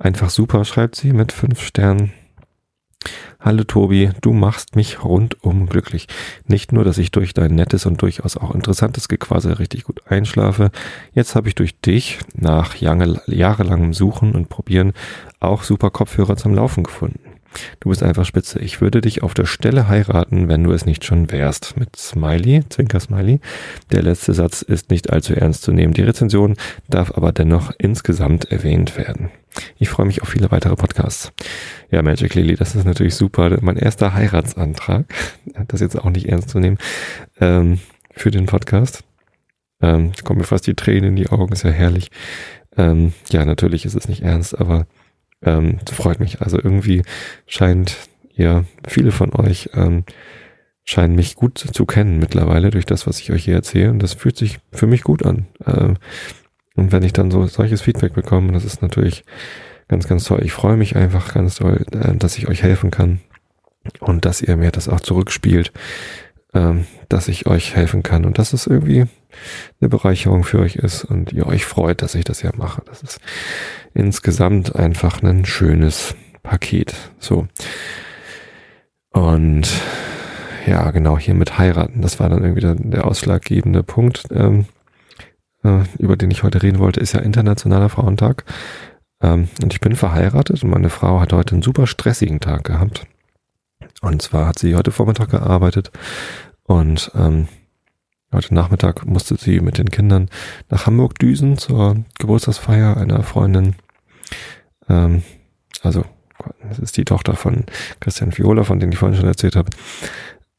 [0.00, 2.12] Einfach super, schreibt sie mit fünf Sternen.
[3.42, 6.08] Hallo Tobi, du machst mich rundum glücklich.
[6.46, 10.70] Nicht nur, dass ich durch dein nettes und durchaus auch interessantes Gequassel richtig gut einschlafe,
[11.14, 14.92] jetzt habe ich durch dich nach jahrelangem Suchen und Probieren
[15.40, 17.29] auch super Kopfhörer zum Laufen gefunden.
[17.80, 18.58] Du bist einfach spitze.
[18.60, 21.76] Ich würde dich auf der Stelle heiraten, wenn du es nicht schon wärst.
[21.76, 23.40] Mit Smiley, Zwinker Smiley.
[23.90, 25.92] Der letzte Satz ist nicht allzu ernst zu nehmen.
[25.92, 26.56] Die Rezension
[26.88, 29.30] darf aber dennoch insgesamt erwähnt werden.
[29.78, 31.32] Ich freue mich auf viele weitere Podcasts.
[31.90, 33.58] Ja, Magic Lily, das ist natürlich super.
[33.60, 35.06] Mein erster Heiratsantrag,
[35.68, 36.78] das jetzt auch nicht ernst zu nehmen,
[37.40, 37.80] ähm,
[38.12, 39.02] für den Podcast.
[39.82, 42.10] Ähm, kommen mir fast die Tränen in die Augen, ist ja herrlich.
[42.76, 44.86] Ähm, ja, natürlich ist es nicht ernst, aber
[45.42, 46.40] ähm, freut mich.
[46.40, 47.02] Also irgendwie
[47.46, 47.96] scheint
[48.34, 50.04] ja viele von euch ähm,
[50.84, 53.90] scheinen mich gut zu kennen mittlerweile durch das, was ich euch hier erzähle.
[53.90, 55.46] Und das fühlt sich für mich gut an.
[55.66, 55.96] Ähm,
[56.74, 59.24] und wenn ich dann so solches Feedback bekomme, das ist natürlich
[59.88, 60.40] ganz, ganz toll.
[60.42, 63.20] Ich freue mich einfach ganz toll, äh, dass ich euch helfen kann
[64.00, 65.72] und dass ihr mir das auch zurückspielt,
[66.54, 69.06] ähm, dass ich euch helfen kann und dass es irgendwie
[69.80, 72.82] eine Bereicherung für euch ist und ihr euch freut, dass ich das ja mache.
[72.86, 73.20] Das ist
[73.94, 76.94] insgesamt einfach ein schönes Paket.
[77.18, 77.46] So.
[79.10, 79.68] Und
[80.66, 84.66] ja, genau, hier mit heiraten, das war dann irgendwie der, der ausschlaggebende Punkt, ähm,
[85.64, 88.44] äh, über den ich heute reden wollte, ist ja Internationaler Frauentag.
[89.22, 93.06] Ähm, und ich bin verheiratet und meine Frau hat heute einen super stressigen Tag gehabt.
[94.00, 95.90] Und zwar hat sie heute Vormittag gearbeitet
[96.64, 97.48] und ähm,
[98.32, 100.28] Heute Nachmittag musste sie mit den Kindern
[100.68, 103.74] nach Hamburg düsen zur Geburtstagsfeier einer Freundin.
[104.88, 105.24] Ähm,
[105.82, 106.04] also,
[106.62, 107.64] das ist die Tochter von
[107.98, 109.70] Christian Viola, von dem ich vorhin schon erzählt habe.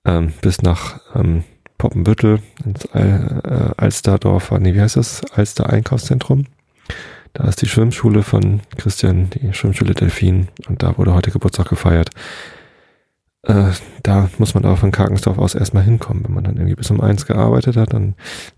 [0.04, 1.46] Ähm, bis nach ähm,
[1.78, 5.22] Poppenbüttel ins Al äh, Alsterdorfer, nee, wie heißt das?
[5.32, 6.48] Alster Einkaufszentrum.
[7.32, 10.50] Da ist die Schwimmschule von Christian, die Schwimmschule Delfin.
[10.68, 12.10] Und da wurde heute Geburtstag gefeiert.
[13.44, 13.72] Äh,
[14.04, 16.24] da muss man aber von Karkensdorf aus erstmal hinkommen.
[16.24, 18.14] Wenn man dann irgendwie bis um eins gearbeitet hat, dann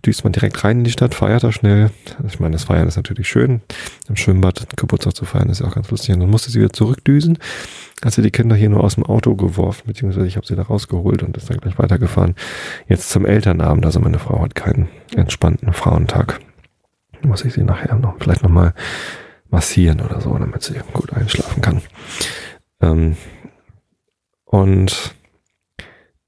[0.05, 1.91] düst man direkt rein in die Stadt, feiert da schnell.
[2.27, 3.61] Ich meine, das Feiern ist natürlich schön.
[4.09, 6.13] Im Schwimmbad Geburtstag zu feiern ist ja auch ganz lustig.
[6.13, 7.37] Und dann musste sie wieder zurückdüsen.
[8.03, 10.63] Hat sie die Kinder hier nur aus dem Auto geworfen, beziehungsweise ich habe sie da
[10.63, 12.35] rausgeholt und ist dann gleich weitergefahren.
[12.89, 13.85] Jetzt zum Elternabend.
[13.85, 16.41] Also meine Frau hat keinen entspannten Frauentag.
[17.21, 18.73] Muss ich sie nachher noch, vielleicht nochmal
[19.49, 21.81] massieren oder so, damit sie gut einschlafen kann.
[22.81, 23.15] Ähm,
[24.53, 25.15] und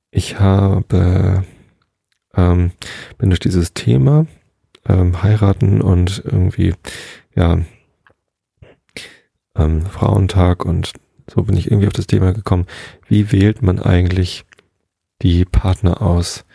[0.09, 1.43] ich habe,
[2.35, 2.71] ähm,
[3.19, 4.25] bin durch dieses Thema
[4.89, 6.73] ähm, heiraten und irgendwie,
[7.35, 7.59] ja,
[9.55, 10.93] ähm, Frauentag und
[11.29, 12.65] so bin ich irgendwie auf das Thema gekommen.
[13.07, 14.43] Wie wählt man eigentlich
[15.21, 16.45] die Partner aus,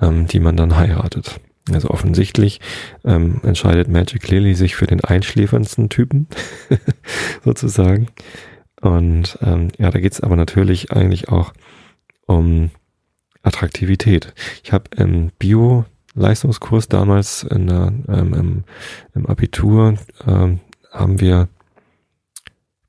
[0.00, 1.38] ähm, die man dann heiratet?
[1.70, 2.58] Also offensichtlich
[3.04, 6.26] ähm, entscheidet Magic Lily sich für den einschläferndsten Typen,
[7.44, 8.08] sozusagen.
[8.82, 11.52] Und ähm, ja, da geht's aber natürlich eigentlich auch
[12.26, 12.70] um
[13.42, 14.34] Attraktivität.
[14.62, 18.64] Ich habe im Bio-Leistungskurs damals in der, ähm, im,
[19.14, 19.94] im Abitur
[20.26, 21.48] ähm, haben wir,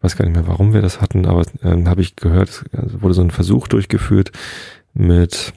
[0.01, 3.01] weiß gar nicht mehr, warum wir das hatten, aber ähm, habe ich gehört, es also
[3.03, 4.31] wurde so ein Versuch durchgeführt
[4.93, 5.53] mit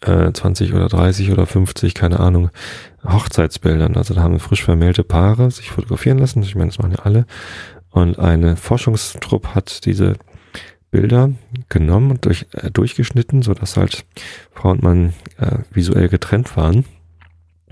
[0.00, 2.50] äh, 20 oder 30 oder 50, keine Ahnung,
[3.04, 3.96] Hochzeitsbildern.
[3.96, 6.42] Also da haben frisch vermählte Paare sich fotografieren lassen.
[6.42, 7.26] Ich meine, das machen ja alle.
[7.94, 10.16] Und eine Forschungstrupp hat diese
[10.90, 11.30] Bilder
[11.68, 14.04] genommen und durch, äh, durchgeschnitten, so dass halt
[14.52, 16.84] Frau und Mann äh, visuell getrennt waren.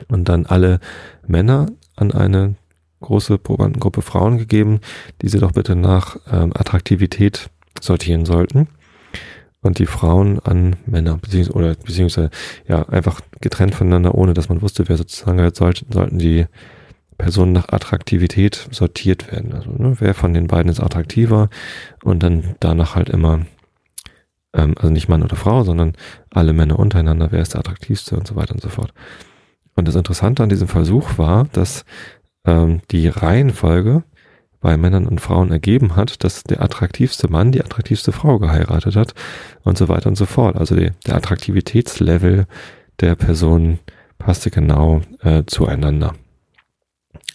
[0.08, 0.78] Und dann alle
[1.26, 2.54] Männer an eine
[3.00, 4.78] große Probandengruppe Frauen gegeben,
[5.22, 8.68] die sie doch bitte nach ähm, Attraktivität sortieren sollten.
[9.60, 12.30] Und die Frauen an Männer, beziehungsweise, oder beziehungsweise
[12.68, 16.46] ja, einfach getrennt voneinander, ohne dass man wusste, wer sozusagen halt sollten, sollten die
[17.22, 19.52] Personen nach Attraktivität sortiert werden.
[19.52, 21.50] Also ne, wer von den beiden ist attraktiver
[22.02, 23.42] und dann danach halt immer,
[24.52, 25.92] ähm, also nicht Mann oder Frau, sondern
[26.30, 28.92] alle Männer untereinander, wer ist der attraktivste und so weiter und so fort.
[29.76, 31.84] Und das Interessante an diesem Versuch war, dass
[32.44, 34.02] ähm, die Reihenfolge
[34.60, 39.14] bei Männern und Frauen ergeben hat, dass der attraktivste Mann die attraktivste Frau geheiratet hat
[39.62, 40.56] und so weiter und so fort.
[40.56, 42.46] Also die, der Attraktivitätslevel
[42.98, 43.78] der Person
[44.18, 46.14] passte genau äh, zueinander.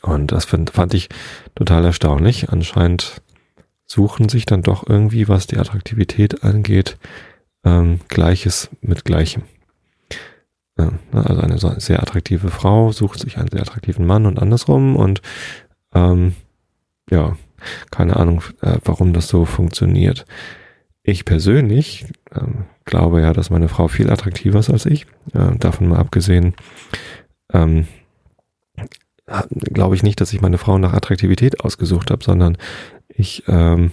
[0.08, 1.10] Und das find, fand ich
[1.56, 2.50] total erstaunlich.
[2.50, 3.22] Anscheinend
[3.86, 6.98] suchen sich dann doch irgendwie, was die Attraktivität angeht,
[7.64, 9.44] ähm, Gleiches mit Gleichem.
[10.78, 14.96] Ja, ne, also eine sehr attraktive Frau sucht sich einen sehr attraktiven Mann und andersrum
[14.96, 15.22] und
[15.94, 16.36] ähm,
[17.10, 17.36] ja,
[17.90, 20.26] keine Ahnung, äh, warum das so funktioniert.
[21.02, 25.08] Ich persönlich ähm, glaube ja, dass meine Frau viel attraktiver ist als ich.
[25.34, 26.54] Äh, davon mal abgesehen,
[27.54, 27.88] ähm,
[29.52, 32.58] glaube ich nicht, dass ich meine Frau nach Attraktivität ausgesucht habe, sondern
[33.10, 33.92] ich ähm,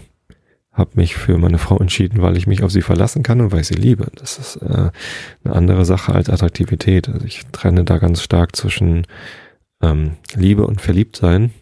[0.72, 3.60] habe mich für meine Frau entschieden, weil ich mich auf sie verlassen kann und weil
[3.60, 4.08] ich sie liebe.
[4.16, 4.90] Das ist äh,
[5.44, 7.08] eine andere Sache als Attraktivität.
[7.08, 9.06] Also ich trenne da ganz stark zwischen
[9.80, 11.52] ähm, Liebe und Verliebtsein.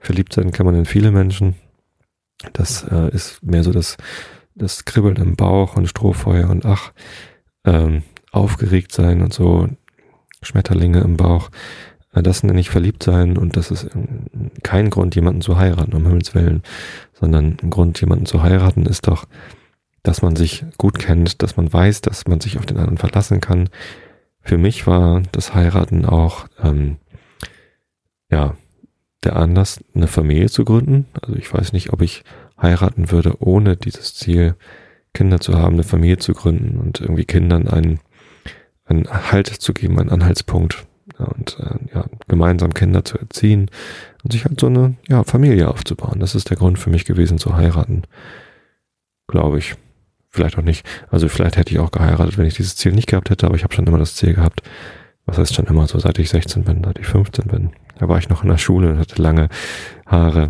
[0.00, 1.54] Verliebt sein kann man in viele Menschen.
[2.54, 3.98] Das äh, ist mehr so das,
[4.54, 6.92] das Kribbeln im Bauch und Strohfeuer und ach,
[7.64, 9.68] ähm, aufgeregt sein und so,
[10.42, 11.50] Schmetterlinge im Bauch.
[12.12, 13.88] Das nenne ich verliebt sein und das ist
[14.62, 16.62] kein Grund, jemanden zu heiraten, um Himmels Willen,
[17.14, 19.24] sondern ein Grund, jemanden zu heiraten, ist doch,
[20.02, 23.40] dass man sich gut kennt, dass man weiß, dass man sich auf den anderen verlassen
[23.40, 23.70] kann.
[24.40, 26.96] Für mich war das Heiraten auch ähm,
[28.30, 28.56] ja
[29.24, 31.06] der Anlass, eine Familie zu gründen.
[31.22, 32.24] Also ich weiß nicht, ob ich
[32.60, 34.56] heiraten würde, ohne dieses Ziel,
[35.14, 38.00] Kinder zu haben, eine Familie zu gründen und irgendwie Kindern einen,
[38.84, 40.86] einen Halt zu geben, einen Anhaltspunkt
[41.24, 43.70] und äh, ja, gemeinsam Kinder zu erziehen
[44.22, 46.20] und sich halt so eine ja, Familie aufzubauen.
[46.20, 48.02] Das ist der Grund für mich gewesen zu heiraten,
[49.26, 49.74] glaube ich.
[50.30, 50.86] Vielleicht auch nicht.
[51.10, 53.64] Also vielleicht hätte ich auch geheiratet, wenn ich dieses Ziel nicht gehabt hätte, aber ich
[53.64, 54.62] habe schon immer das Ziel gehabt.
[55.26, 57.70] Was heißt schon immer so, seit ich 16 bin, seit ich 15 bin.
[57.98, 59.48] Da war ich noch in der Schule und hatte lange
[60.06, 60.48] Haare,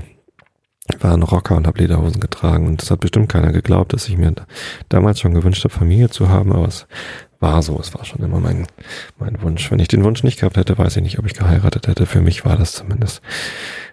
[1.00, 2.68] war ein Rocker und habe Lederhosen getragen.
[2.68, 4.32] Und das hat bestimmt keiner geglaubt, dass ich mir
[4.88, 6.86] damals schon gewünscht habe, Familie zu haben, aber es
[7.42, 8.66] war so, es war schon immer mein,
[9.18, 9.70] mein Wunsch.
[9.70, 12.06] Wenn ich den Wunsch nicht gehabt hätte, weiß ich nicht, ob ich geheiratet hätte.
[12.06, 13.20] Für mich war das zumindest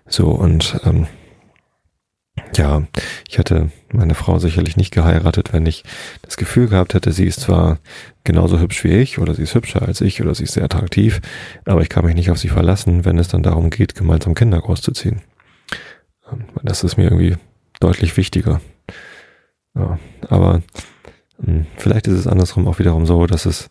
[0.07, 0.29] so.
[0.29, 1.07] Und ähm,
[2.55, 2.83] ja,
[3.27, 5.83] ich hätte meine Frau sicherlich nicht geheiratet, wenn ich
[6.21, 7.79] das Gefühl gehabt hätte, sie ist zwar
[8.23, 11.19] genauso hübsch wie ich oder sie ist hübscher als ich oder sie ist sehr attraktiv,
[11.65, 14.61] aber ich kann mich nicht auf sie verlassen, wenn es dann darum geht, gemeinsam Kinder
[14.61, 15.21] großzuziehen.
[16.31, 17.35] Ähm, das ist mir irgendwie
[17.79, 18.61] deutlich wichtiger.
[19.75, 20.61] Ja, aber
[21.77, 23.69] vielleicht ist es andersrum auch wiederum so, dass es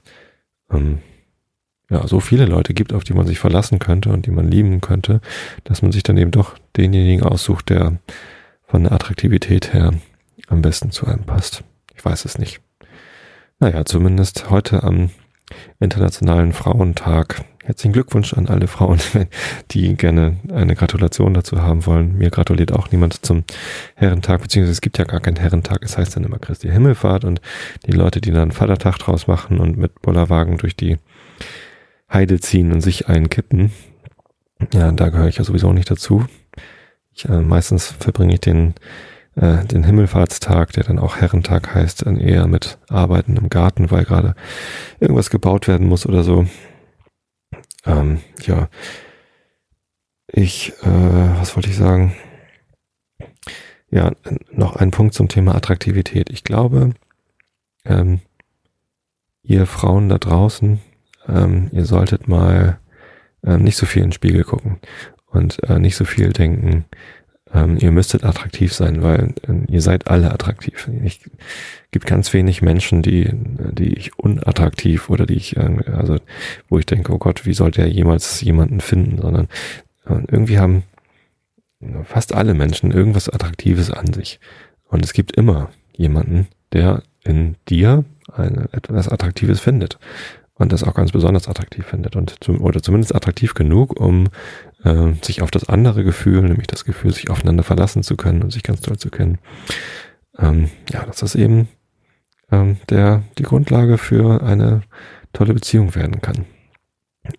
[0.71, 0.99] ähm,
[1.91, 4.81] ja, so viele Leute gibt, auf die man sich verlassen könnte und die man lieben
[4.81, 5.21] könnte,
[5.65, 7.99] dass man sich dann eben doch denjenigen aussucht, der
[8.67, 9.95] von der Attraktivität her
[10.49, 11.65] am besten zu einem passt.
[11.95, 12.61] Ich weiß es nicht.
[13.59, 15.11] Naja, zumindest heute am
[15.81, 17.45] Internationalen Frauentag.
[17.69, 18.99] Herzlichen Glückwunsch an alle Frauen,
[19.73, 22.17] die gerne eine Gratulation dazu haben wollen.
[22.17, 23.45] Mir gratuliert auch niemand zum
[23.95, 25.81] Herrentag, beziehungsweise es gibt ja gar keinen Herrentag.
[25.83, 27.43] Es heißt dann immer Christi Himmelfahrt und
[27.85, 30.97] die Leute, die dann Vatertag draus machen und mit Bollerwagen durch die
[32.11, 33.71] Heide ziehen und sich einkippen.
[34.73, 36.25] Ja, da gehöre ich ja sowieso nicht dazu.
[37.13, 38.77] Ich, äh, meistens verbringe ich den,
[39.37, 44.07] äh, den Himmelfahrtstag, der dann auch Herrentag heißt, dann eher mit Arbeiten im Garten, weil
[44.07, 44.35] gerade
[45.01, 46.47] irgendwas gebaut werden muss oder so.
[47.89, 48.69] Ähm, ja.
[50.31, 52.15] Ich, äh, was wollte ich sagen?
[53.91, 54.13] Ja,
[54.53, 56.29] noch ein Punkt zum Thema Attraktivität.
[56.31, 56.93] Ich glaube,
[57.87, 58.21] ähm,
[59.43, 60.81] ihr Frauen da draußen,
[61.27, 62.79] ähm, ihr solltet mal
[63.43, 64.79] ähm, nicht so viel in den Spiegel gucken
[65.27, 66.85] und äh, nicht so viel denken,
[67.55, 70.89] ähm, ihr müsstet attraktiv sein, weil äh, ihr seid alle attraktiv.
[71.05, 71.21] Ich
[71.91, 76.19] gibt ganz wenig Menschen, die, die ich unattraktiv oder die ich, äh, also
[76.69, 79.49] wo ich denke, oh Gott, wie sollte er jemals jemanden finden, sondern
[80.07, 80.83] äh, irgendwie haben
[82.05, 84.41] fast alle Menschen irgendwas Attraktives an sich.
[84.89, 89.99] Und es gibt immer jemanden, der in dir eine, etwas Attraktives findet
[90.59, 94.29] und das auch ganz besonders attraktiv findet und zum, oder zumindest attraktiv genug, um
[94.85, 98.53] äh, sich auf das andere Gefühl, nämlich das Gefühl, sich aufeinander verlassen zu können und
[98.53, 99.39] sich ganz toll zu kennen.
[100.39, 101.69] Ähm, ja, dass das eben
[102.51, 104.83] ähm, der die Grundlage für eine
[105.33, 106.47] tolle Beziehung werden kann.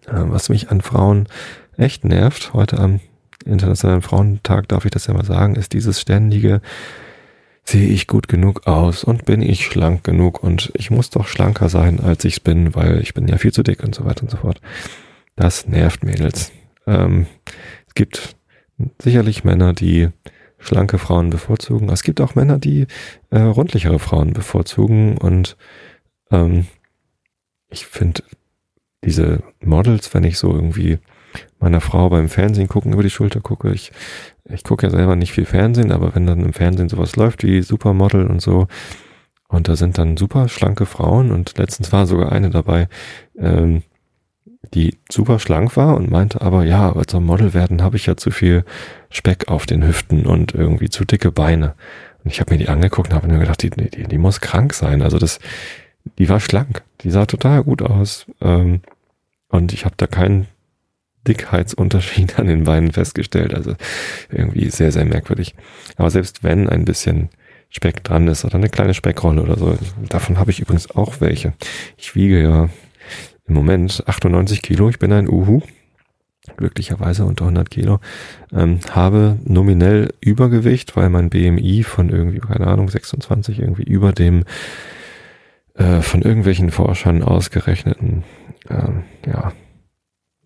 [0.08, 1.28] Ähm, was mich an Frauen
[1.78, 3.00] echt nervt, heute am
[3.46, 6.62] Internationalen Frauentag darf ich das ja mal sagen, ist dieses ständige,
[7.70, 11.70] sehe ich gut genug aus und bin ich schlank genug und ich muss doch schlanker
[11.70, 14.32] sein, als ich bin, weil ich bin ja viel zu dick und so weiter und
[14.32, 14.60] so fort.
[15.36, 16.52] Das nervt Mädels.
[16.88, 17.28] Ähm,
[17.88, 18.36] es gibt
[19.00, 20.10] sicherlich Männer, die
[20.58, 21.90] schlanke Frauen bevorzugen.
[21.90, 22.88] Es gibt auch Männer, die
[23.30, 25.56] äh, rundlichere Frauen bevorzugen und
[26.32, 26.66] ähm,
[27.70, 28.24] ich finde
[29.04, 30.98] diese Models, wenn ich so irgendwie
[31.60, 33.92] meiner Frau beim Fernsehen gucken über die Schulter gucke, ich,
[34.46, 37.62] ich gucke ja selber nicht viel Fernsehen, aber wenn dann im Fernsehen sowas läuft wie
[37.62, 38.68] Supermodel und so,
[39.50, 42.88] und da sind dann super schlanke Frauen und letztens war sogar eine dabei,
[43.38, 43.82] ähm,
[44.74, 48.16] die super schlank war und meinte aber, ja, aber zum Model werden habe ich ja
[48.16, 48.64] zu viel
[49.10, 51.74] Speck auf den Hüften und irgendwie zu dicke Beine.
[52.24, 54.74] Und ich habe mir die angeguckt und habe mir gedacht, die, die, die muss krank
[54.74, 55.02] sein.
[55.02, 55.40] Also das,
[56.20, 58.28] die war schlank, die sah total gut aus.
[58.42, 58.82] Ähm,
[59.48, 60.48] und ich habe da keinen
[61.28, 63.54] Dickheitsunterschied an den Beinen festgestellt.
[63.54, 63.76] Also
[64.32, 65.56] irgendwie sehr, sehr merkwürdig.
[65.98, 67.30] Aber selbst wenn ein bisschen
[67.70, 71.54] Speck dran ist oder eine kleine Speckrolle oder so, davon habe ich übrigens auch welche.
[71.98, 72.70] Ich wiege ja
[73.48, 74.90] im Moment 98 Kilo.
[74.90, 75.62] Ich bin ein Uhu,
[76.58, 78.00] glücklicherweise unter 100 Kilo.
[78.52, 84.46] Ähm, habe nominell Übergewicht, weil mein BMI von irgendwie, keine Ahnung, 26 irgendwie über dem
[85.76, 88.24] äh, von irgendwelchen Forschern ausgerechneten
[88.70, 89.54] ähm, ja,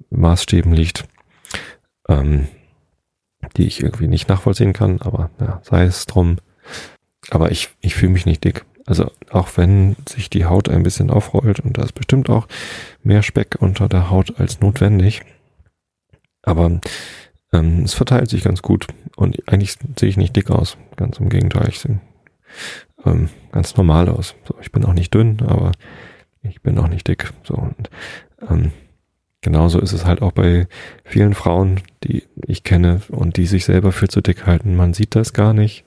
[0.10, 1.06] Maßstäben liegt,
[2.08, 2.48] ähm,
[3.58, 6.38] die ich irgendwie nicht nachvollziehen kann, aber ja, sei es drum.
[7.30, 8.66] Aber ich, ich fühle mich nicht dick.
[8.86, 12.48] Also auch wenn sich die Haut ein bisschen aufrollt und da ist bestimmt auch
[13.02, 15.22] mehr Speck unter der Haut als notwendig.
[16.42, 16.82] Aber
[17.54, 20.78] ähm, es verteilt sich ganz gut und eigentlich sehe ich nicht dick aus.
[20.98, 22.02] Ganz im Gegenteil, ich sehe
[23.06, 24.36] ähm, ganz normal aus.
[24.48, 25.72] So, ich bin auch nicht dünn, aber
[26.42, 27.32] ich bin auch nicht dick.
[27.44, 27.90] So und
[28.50, 28.72] ähm,
[29.44, 30.68] genauso ist es halt auch bei
[31.04, 34.76] vielen Frauen, die ich kenne und die sich selber für zu dick halten.
[34.76, 35.86] Man sieht das gar nicht.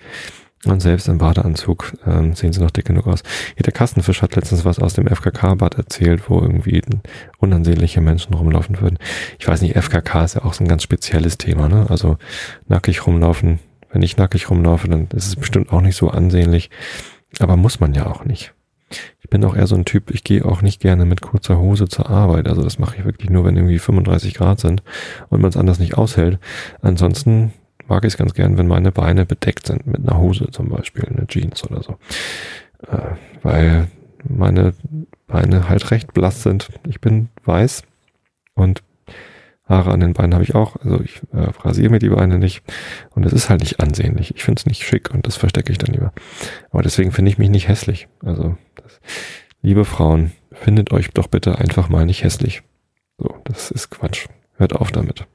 [0.65, 3.23] Und selbst im Badeanzug ähm, sehen sie noch dick genug aus.
[3.55, 6.83] Hier der Kastenfisch hat letztens was aus dem FKK-Bad erzählt, wo irgendwie
[7.39, 8.99] unansehnliche Menschen rumlaufen würden.
[9.39, 11.87] Ich weiß nicht, FKK ist ja auch so ein ganz spezielles Thema, ne?
[11.89, 12.17] Also
[12.67, 13.61] nackig rumlaufen.
[13.93, 16.71] Wenn ich nackig rumlaufe, dann ist es bestimmt auch nicht so ansehnlich.
[17.39, 18.53] Aber muss man ja auch nicht.
[19.27, 21.89] Ich bin auch eher so ein Typ, ich gehe auch nicht gerne mit kurzer Hose
[21.89, 22.47] zur Arbeit.
[22.47, 24.85] Also das mache ich wirklich nur, wenn irgendwie 35 Grad sind
[25.31, 26.39] und man es anders nicht aushält.
[26.81, 27.53] Ansonsten
[27.89, 31.07] mag ich es ganz gern, wenn meine Beine bedeckt sind mit einer Hose zum Beispiel,
[31.07, 31.97] eine Jeans oder so.
[32.87, 33.89] Äh, weil
[34.23, 34.75] meine
[35.27, 36.69] Beine halt recht blass sind.
[36.89, 37.83] Ich bin weiß
[38.55, 38.85] und
[39.69, 40.77] Haare an den Beinen habe ich auch.
[40.77, 42.63] Also ich äh, rasiere mir die Beine nicht.
[43.11, 44.35] Und es ist halt nicht ansehnlich.
[44.37, 46.13] Ich finde es nicht schick und das verstecke ich dann lieber.
[46.71, 48.09] Aber deswegen finde ich mich nicht hässlich.
[48.25, 49.01] Also, das,
[49.63, 52.63] liebe Frauen, findet euch doch bitte einfach mal nicht hässlich.
[53.19, 54.27] So, das ist Quatsch.
[54.57, 55.27] Hört auf damit.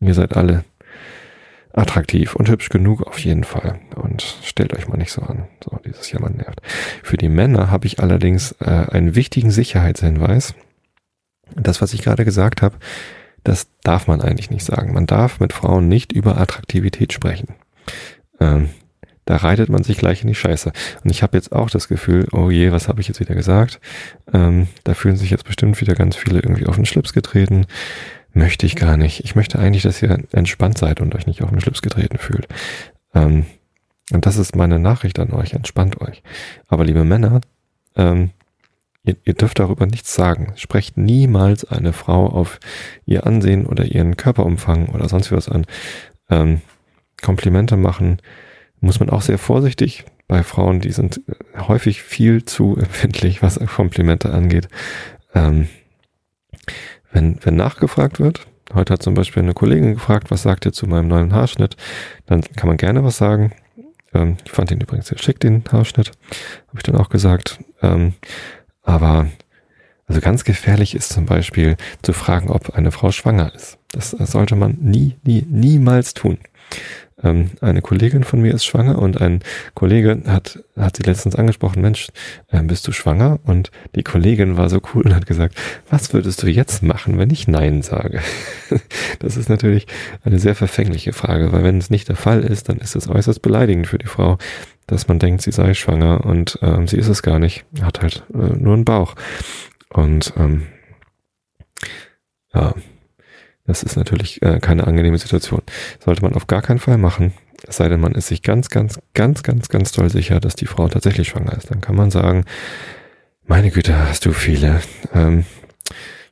[0.00, 0.64] Ihr seid alle
[1.72, 3.80] attraktiv und hübsch genug auf jeden Fall.
[3.96, 5.48] Und stellt euch mal nicht so an.
[5.64, 6.60] So, dieses Jammern nervt.
[7.02, 10.54] Für die Männer habe ich allerdings äh, einen wichtigen Sicherheitshinweis.
[11.56, 12.76] Das, was ich gerade gesagt habe,
[13.48, 14.92] das darf man eigentlich nicht sagen.
[14.92, 17.54] Man darf mit Frauen nicht über Attraktivität sprechen.
[18.40, 18.70] Ähm,
[19.24, 20.72] da reitet man sich gleich in die Scheiße.
[21.04, 23.78] Und ich habe jetzt auch das Gefühl, oh je, was habe ich jetzt wieder gesagt?
[24.32, 27.66] Ähm, da fühlen sich jetzt bestimmt wieder ganz viele irgendwie auf den Schlips getreten.
[28.32, 29.24] Möchte ich gar nicht.
[29.24, 32.48] Ich möchte eigentlich, dass ihr entspannt seid und euch nicht auf den Schlips getreten fühlt.
[33.14, 33.44] Ähm,
[34.12, 35.52] und das ist meine Nachricht an euch.
[35.52, 36.22] Entspannt euch.
[36.66, 37.42] Aber liebe Männer,
[37.96, 38.30] ähm,
[39.08, 40.52] ihr, ihr dürft darüber nichts sagen.
[40.56, 42.60] Sprecht niemals eine Frau auf
[43.06, 45.66] ihr Ansehen oder ihren Körperumfang oder sonst was an.
[46.30, 46.60] Ähm,
[47.20, 48.18] Komplimente machen
[48.80, 53.58] muss man auch sehr vorsichtig bei Frauen, die sind äh, häufig viel zu empfindlich, was
[53.58, 54.68] Komplimente angeht.
[55.34, 55.68] Ähm,
[57.10, 60.86] wenn, wenn nachgefragt wird, heute hat zum Beispiel eine Kollegin gefragt, was sagt ihr zu
[60.86, 61.76] meinem neuen Haarschnitt,
[62.26, 63.52] dann kann man gerne was sagen.
[64.12, 66.12] Ähm, ich fand ihn übrigens sehr schick, den Haarschnitt,
[66.68, 67.58] habe ich dann auch gesagt.
[67.82, 68.14] Ähm,
[68.88, 69.26] aber
[70.06, 73.78] also ganz gefährlich ist zum Beispiel zu fragen, ob eine Frau schwanger ist.
[73.92, 76.38] Das sollte man nie, nie, niemals tun
[77.22, 79.40] ähm, eine Kollegin von mir ist schwanger und ein
[79.74, 82.08] Kollege hat, hat sie letztens angesprochen, Mensch,
[82.48, 83.40] äh, bist du schwanger?
[83.44, 85.56] Und die Kollegin war so cool und hat gesagt,
[85.90, 88.20] was würdest du jetzt machen, wenn ich Nein sage?
[89.18, 89.86] das ist natürlich
[90.22, 93.42] eine sehr verfängliche Frage, weil wenn es nicht der Fall ist, dann ist es äußerst
[93.42, 94.38] beleidigend für die Frau,
[94.86, 98.24] dass man denkt, sie sei schwanger und ähm, sie ist es gar nicht, hat halt
[98.32, 99.14] äh, nur einen Bauch.
[99.90, 100.66] Und ähm,
[102.54, 102.74] ja,
[103.68, 105.62] das ist natürlich äh, keine angenehme Situation.
[106.04, 107.32] Sollte man auf gar keinen Fall machen.
[107.66, 110.66] Es sei denn, man ist sich ganz, ganz, ganz, ganz, ganz doll sicher, dass die
[110.66, 111.70] Frau tatsächlich schwanger ist.
[111.70, 112.44] Dann kann man sagen,
[113.46, 114.80] meine Güte, hast du viele
[115.14, 115.44] ähm,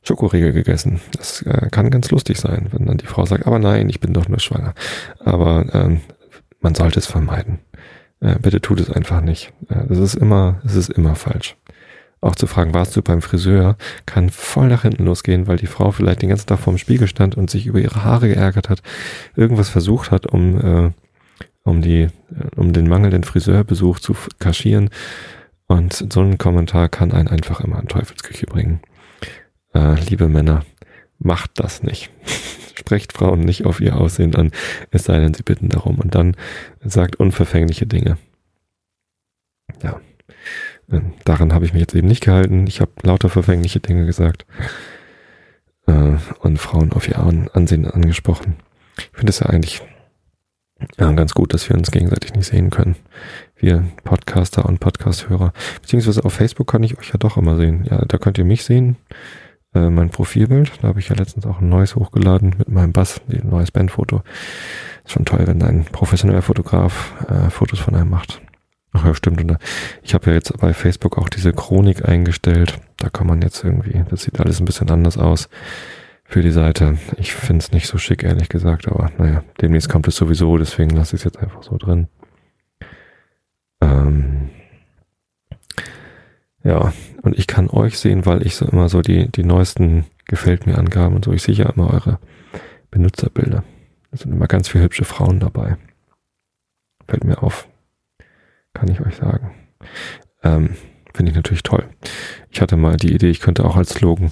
[0.01, 0.99] Schokoriegel gegessen.
[1.15, 4.13] Das äh, kann ganz lustig sein, wenn dann die Frau sagt, aber nein, ich bin
[4.13, 4.73] doch nur schwanger.
[5.19, 6.01] Aber ähm,
[6.59, 7.59] man sollte es vermeiden.
[8.19, 9.53] Äh, bitte tut es einfach nicht.
[9.69, 11.55] Äh, ist immer, es ist immer falsch.
[12.19, 15.91] Auch zu fragen, warst du beim Friseur, kann voll nach hinten losgehen, weil die Frau
[15.91, 18.81] vielleicht den ganzen Tag vorm Spiegel stand und sich über ihre Haare geärgert hat,
[19.35, 20.91] irgendwas versucht hat, um, äh,
[21.63, 22.09] um die, äh,
[22.55, 24.89] um den mangelnden Friseurbesuch zu kaschieren.
[25.67, 28.79] Und so ein Kommentar kann einen einfach immer in Teufelsküche bringen.
[29.73, 30.65] Äh, liebe Männer,
[31.19, 32.09] macht das nicht.
[32.75, 34.51] Sprecht Frauen nicht auf ihr Aussehen an,
[34.91, 35.99] es sei denn, sie bitten darum.
[35.99, 36.35] Und dann
[36.83, 38.17] sagt unverfängliche Dinge.
[39.83, 39.99] Ja.
[40.91, 42.67] Äh, daran habe ich mich jetzt eben nicht gehalten.
[42.67, 44.45] Ich habe lauter verfängliche Dinge gesagt
[45.87, 48.55] äh, und Frauen auf ihr Ansehen angesprochen.
[48.97, 49.81] Ich finde es ja eigentlich
[50.99, 52.95] ja, ganz gut, dass wir uns gegenseitig nicht sehen können.
[53.55, 55.53] Wir Podcaster und Podcasthörer.
[55.81, 57.85] Beziehungsweise auf Facebook kann ich euch ja doch immer sehen.
[57.89, 58.97] Ja, da könnt ihr mich sehen.
[59.73, 60.71] Äh, mein Profilbild.
[60.81, 64.21] Da habe ich ja letztens auch ein neues hochgeladen mit meinem Bass, ein neues Bandfoto.
[65.03, 68.41] Ist schon toll, wenn ein professioneller Fotograf äh, Fotos von einem macht.
[68.97, 69.41] Ach ja, stimmt.
[69.41, 69.57] Und
[70.01, 72.79] ich habe ja jetzt bei Facebook auch diese Chronik eingestellt.
[72.97, 75.49] Da kann man jetzt irgendwie, das sieht alles ein bisschen anders aus
[76.23, 76.97] für die Seite.
[77.17, 80.95] Ich finde es nicht so schick, ehrlich gesagt, aber naja, demnächst kommt es sowieso, deswegen
[80.95, 82.07] lasse ich es jetzt einfach so drin.
[83.81, 84.49] Ähm
[86.63, 86.91] ja,
[87.21, 90.79] und ich kann euch sehen, weil ich so immer so die, die neuesten gefällt mir
[90.79, 91.33] Angaben und so.
[91.33, 92.19] Ich sehe ja immer eure
[92.89, 93.63] Benutzerbilder.
[94.09, 95.77] Da sind immer ganz viele hübsche Frauen dabei.
[97.07, 97.67] Fällt mir auf.
[98.77, 99.55] Kann ich euch sagen.
[100.43, 100.75] Ähm,
[101.15, 101.83] Finde ich natürlich toll.
[102.51, 104.29] Ich hatte mal die Idee, ich könnte auch als Slogan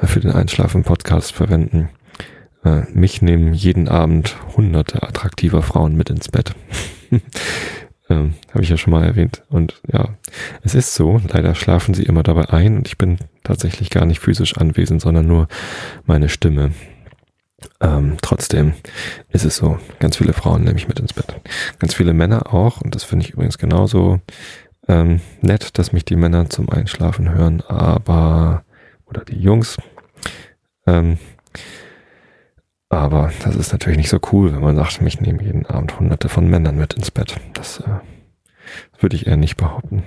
[0.00, 1.88] äh, für den Einschlafen-Podcast verwenden.
[2.64, 6.54] Äh, mich nehmen jeden Abend hunderte attraktiver Frauen mit ins Bett.
[8.08, 9.42] ähm, Habe ich ja schon mal erwähnt.
[9.48, 10.10] Und ja,
[10.62, 14.20] es ist so, leider schlafen sie immer dabei ein und ich bin tatsächlich gar nicht
[14.20, 15.48] physisch anwesend, sondern nur
[16.06, 16.70] meine Stimme.
[17.80, 18.74] Ähm, trotzdem
[19.28, 21.40] ist es so, ganz viele Frauen nehme ich mit ins Bett.
[21.78, 24.20] Ganz viele Männer auch, und das finde ich übrigens genauso
[24.88, 28.64] ähm, nett, dass mich die Männer zum Einschlafen hören, aber,
[29.06, 29.76] oder die Jungs,
[30.86, 31.18] ähm,
[32.90, 36.28] aber das ist natürlich nicht so cool, wenn man sagt, mich nehmen jeden Abend hunderte
[36.28, 37.36] von Männern mit ins Bett.
[37.54, 38.00] Das äh,
[38.98, 40.02] würde ich eher nicht behaupten.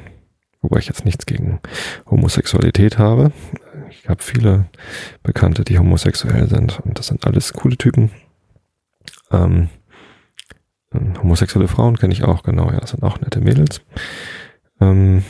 [0.62, 1.60] Wobei ich jetzt nichts gegen
[2.10, 3.32] Homosexualität habe.
[4.02, 4.66] Ich habe viele
[5.22, 8.12] Bekannte, die homosexuell sind und das sind alles coole Typen.
[9.32, 9.70] Ähm,
[10.94, 13.82] homosexuelle Frauen kenne ich auch, genau, ja, das sind auch nette Mädels.
[14.80, 15.24] Ähm,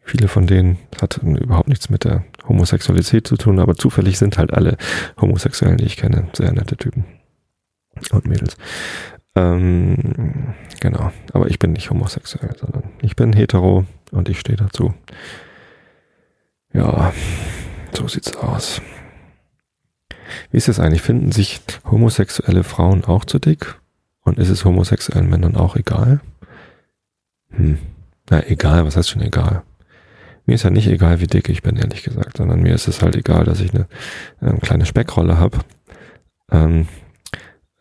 [0.00, 4.52] viele von denen hatten überhaupt nichts mit der Homosexualität zu tun, aber zufällig sind halt
[4.52, 4.76] alle
[5.20, 7.04] Homosexuellen, die ich kenne, sehr nette Typen
[8.10, 8.56] und Mädels.
[9.34, 14.94] Ähm, genau, aber ich bin nicht homosexuell, sondern ich bin hetero und ich stehe dazu.
[16.74, 17.12] Ja,
[17.94, 18.80] so sieht's aus.
[20.50, 21.02] Wie ist es eigentlich?
[21.02, 23.76] Finden sich homosexuelle Frauen auch zu dick?
[24.24, 26.20] Und ist es homosexuellen Männern auch egal?
[27.50, 27.78] Hm.
[28.30, 29.62] Na, egal, was heißt schon egal?
[30.46, 33.02] Mir ist ja nicht egal, wie dick ich bin, ehrlich gesagt, sondern mir ist es
[33.02, 33.86] halt egal, dass ich eine
[34.40, 35.58] ähm, kleine Speckrolle habe.
[36.50, 36.88] Ähm,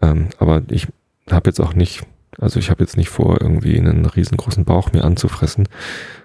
[0.01, 0.87] ähm, aber ich
[1.29, 2.03] habe jetzt auch nicht,
[2.39, 5.69] also ich habe jetzt nicht vor, irgendwie einen riesengroßen Bauch mir anzufressen,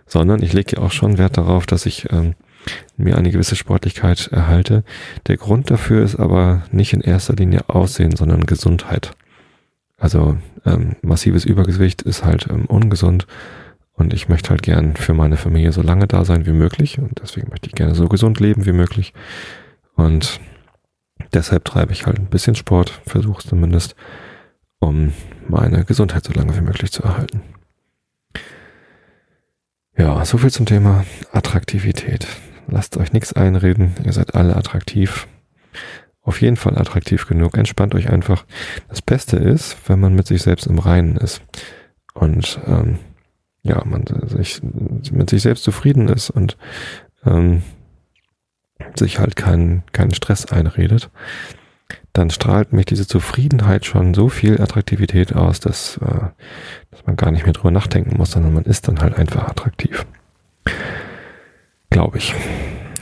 [0.06, 2.34] sondern ich lege ja auch schon Wert darauf, dass ich ähm,
[2.96, 4.84] mir eine gewisse Sportlichkeit erhalte.
[5.26, 9.12] Der Grund dafür ist aber nicht in erster Linie Aussehen, sondern Gesundheit.
[9.98, 13.26] Also ähm, massives Übergewicht ist halt ähm, ungesund
[13.92, 17.20] und ich möchte halt gern für meine Familie so lange da sein wie möglich und
[17.22, 19.14] deswegen möchte ich gerne so gesund leben wie möglich
[19.94, 20.38] und
[21.32, 23.96] deshalb treibe ich halt ein bisschen Sport, versuche es zumindest,
[24.80, 25.14] um
[25.48, 27.40] meine Gesundheit so lange wie möglich zu erhalten.
[29.96, 32.26] Ja, so viel zum Thema Attraktivität.
[32.68, 33.94] Lasst euch nichts einreden.
[34.04, 35.28] Ihr seid alle attraktiv.
[36.22, 37.56] Auf jeden Fall attraktiv genug.
[37.56, 38.44] Entspannt euch einfach.
[38.88, 41.42] Das Beste ist, wenn man mit sich selbst im Reinen ist.
[42.14, 42.98] Und ähm,
[43.62, 46.56] ja, man sich mit sich selbst zufrieden ist und
[47.24, 47.62] ähm,
[48.96, 51.10] sich halt keinen keinen Stress einredet,
[52.12, 56.28] dann strahlt mich diese Zufriedenheit schon so viel Attraktivität aus, dass, äh,
[56.90, 60.06] dass man gar nicht mehr drüber nachdenken muss, sondern man ist dann halt einfach attraktiv.
[61.90, 62.34] Glaube ich.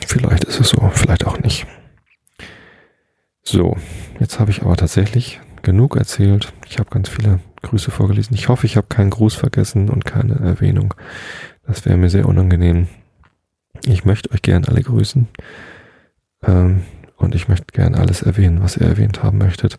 [0.06, 1.66] Vielleicht ist es so, vielleicht auch nicht.
[3.42, 3.76] So,
[4.20, 6.52] jetzt habe ich aber tatsächlich genug erzählt.
[6.68, 8.34] Ich habe ganz viele Grüße vorgelesen.
[8.34, 10.94] Ich hoffe, ich habe keinen Gruß vergessen und keine Erwähnung.
[11.66, 12.88] Das wäre mir sehr unangenehm.
[13.86, 15.28] Ich möchte euch gern alle grüßen.
[16.46, 16.82] Ähm,
[17.16, 19.78] und ich möchte gern alles erwähnen, was ihr erwähnt haben möchtet,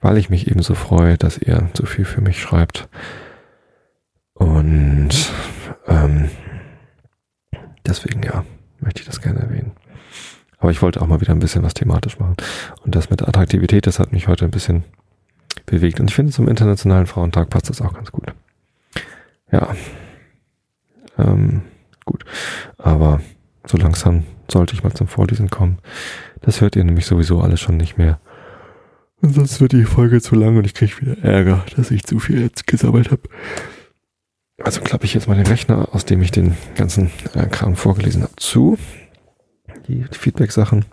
[0.00, 2.88] weil ich mich ebenso freue, dass ihr so viel für mich schreibt.
[4.34, 5.10] Und
[5.86, 6.30] ähm,
[7.88, 8.44] deswegen ja,
[8.80, 9.72] möchte ich das gerne erwähnen.
[10.58, 12.36] Aber ich wollte auch mal wieder ein bisschen was thematisch machen.
[12.84, 14.84] Und das mit Attraktivität, das hat mich heute ein bisschen
[15.66, 16.00] bewegt.
[16.00, 18.26] Und ich finde, zum Internationalen Frauentag passt das auch ganz gut.
[19.52, 19.74] Ja.
[21.16, 21.62] Ähm,
[22.04, 22.24] gut.
[22.76, 23.20] Aber
[23.66, 25.78] so langsam sollte ich mal zum Vorlesen kommen.
[26.40, 28.20] Das hört ihr nämlich sowieso alles schon nicht mehr.
[29.20, 32.18] Und sonst wird die Folge zu lang und ich kriege wieder Ärger, dass ich zu
[32.18, 33.22] viel jetzt gesammelt habe.
[34.62, 38.22] Also klappe ich jetzt mal den Rechner, aus dem ich den ganzen äh, Kram vorgelesen
[38.22, 38.76] habe, zu.
[39.86, 40.84] Die, Feedback-Sachen.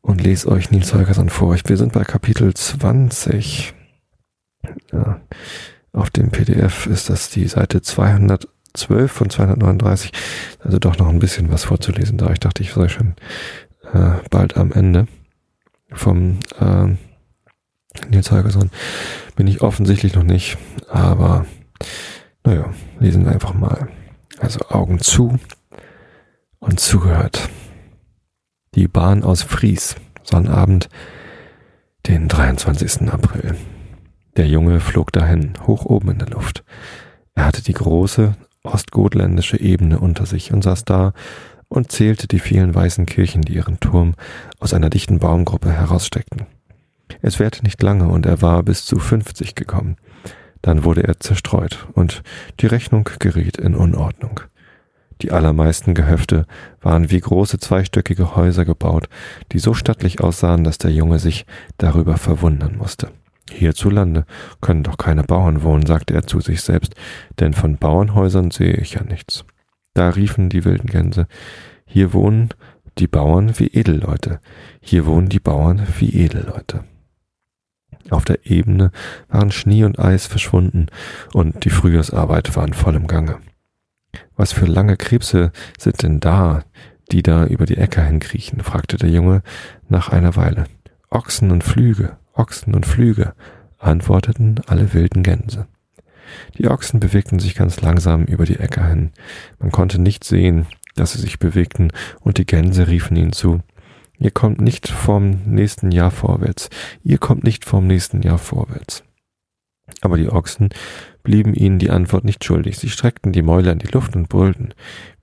[0.00, 1.56] Und lese euch Nils Holgersson vor.
[1.66, 3.74] Wir sind bei Kapitel 20.
[4.92, 5.20] Ja,
[5.92, 10.12] auf dem PDF ist das die Seite 212 von 239.
[10.60, 12.30] Also doch noch ein bisschen was vorzulesen da.
[12.30, 13.14] Ich dachte, ich sei schon
[13.92, 15.06] äh, bald am Ende
[15.92, 16.86] vom äh,
[18.08, 18.70] Nils Holgersson.
[19.36, 20.56] Bin ich offensichtlich noch nicht,
[20.88, 21.44] aber
[22.44, 23.88] naja, lesen wir einfach mal.
[24.38, 25.38] Also Augen zu
[26.58, 27.48] und zugehört.
[28.74, 30.88] Die Bahn aus Fries, Sonnabend,
[32.06, 33.08] den 23.
[33.10, 33.56] April.
[34.36, 36.64] Der Junge flog dahin, hoch oben in der Luft.
[37.34, 38.34] Er hatte die große
[38.64, 41.12] ostgotländische Ebene unter sich und saß da
[41.68, 44.14] und zählte die vielen weißen Kirchen, die ihren Turm
[44.58, 46.46] aus einer dichten Baumgruppe heraussteckten.
[47.20, 49.96] Es währte nicht lange und er war bis zu fünfzig gekommen.
[50.62, 52.22] Dann wurde er zerstreut und
[52.60, 54.40] die Rechnung geriet in Unordnung.
[55.20, 56.46] Die allermeisten Gehöfte
[56.80, 59.08] waren wie große zweistöckige Häuser gebaut,
[59.52, 61.46] die so stattlich aussahen, dass der Junge sich
[61.78, 63.10] darüber verwundern musste.
[63.50, 64.24] Hierzulande
[64.60, 66.94] können doch keine Bauern wohnen, sagte er zu sich selbst,
[67.38, 69.44] denn von Bauernhäusern sehe ich ja nichts.
[69.94, 71.26] Da riefen die wilden Gänse,
[71.86, 72.48] hier wohnen
[72.98, 74.40] die Bauern wie Edelleute,
[74.80, 76.84] hier wohnen die Bauern wie Edelleute.
[78.10, 78.90] Auf der Ebene
[79.28, 80.86] waren Schnee und Eis verschwunden
[81.32, 83.38] und die Frühjahrsarbeit war in vollem Gange.
[84.36, 86.64] Was für lange Krebse sind denn da,
[87.10, 88.60] die da über die Äcker hinkriechen?
[88.60, 89.42] fragte der Junge
[89.88, 90.64] nach einer Weile.
[91.10, 93.34] Ochsen und Flüge, Ochsen und Flüge,
[93.78, 95.66] antworteten alle wilden Gänse.
[96.56, 99.10] Die Ochsen bewegten sich ganz langsam über die Äcker hin.
[99.58, 101.90] Man konnte nicht sehen, dass sie sich bewegten,
[102.20, 103.60] und die Gänse riefen ihnen zu.
[104.22, 106.70] Ihr kommt nicht vom nächsten Jahr vorwärts.
[107.02, 109.02] Ihr kommt nicht vom nächsten Jahr vorwärts.
[110.00, 110.70] Aber die Ochsen
[111.24, 112.78] blieben ihnen die Antwort nicht schuldig.
[112.78, 114.74] Sie streckten die Mäuler in die Luft und brüllten.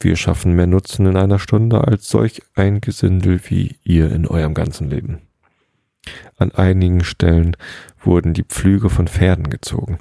[0.02, 4.54] Wir schaffen mehr Nutzen in einer Stunde als solch ein Gesindel wie ihr in eurem
[4.54, 5.20] ganzen Leben.
[6.38, 7.56] An einigen Stellen
[8.04, 10.00] wurden die Pflüge von Pferden gezogen.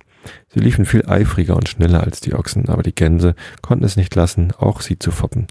[0.49, 4.15] Sie liefen viel eifriger und schneller als die Ochsen, aber die Gänse konnten es nicht
[4.15, 5.47] lassen, auch sie zu foppen.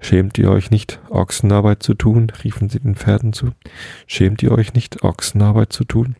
[0.00, 2.30] Schämt ihr euch nicht, Ochsenarbeit zu tun?
[2.44, 3.52] riefen sie den Pferden zu.
[4.06, 6.16] Schämt ihr euch nicht, Ochsenarbeit zu tun?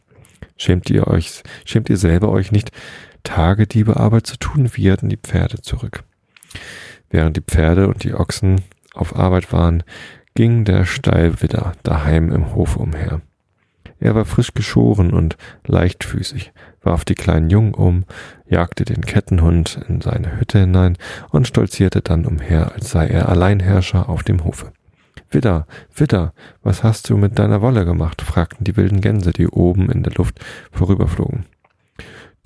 [0.56, 2.70] Schämt ihr euch, schämt ihr selber euch nicht,
[3.22, 4.70] Tagediebearbeit zu tun?
[4.74, 6.04] wieherten die Pferde zurück.
[7.10, 8.62] Während die Pferde und die Ochsen
[8.94, 9.82] auf Arbeit waren,
[10.34, 13.20] ging der Stallwidder daheim im Hof umher.
[14.00, 15.36] Er war frisch geschoren und
[15.66, 18.04] leichtfüßig, warf die kleinen Jungen um,
[18.48, 20.96] jagte den Kettenhund in seine Hütte hinein
[21.30, 24.72] und stolzierte dann umher, als sei er Alleinherrscher auf dem Hofe.
[25.30, 26.32] Widder, Widder,
[26.62, 28.22] was hast du mit deiner Wolle gemacht?
[28.22, 30.40] fragten die wilden Gänse, die oben in der Luft
[30.72, 31.44] vorüberflogen.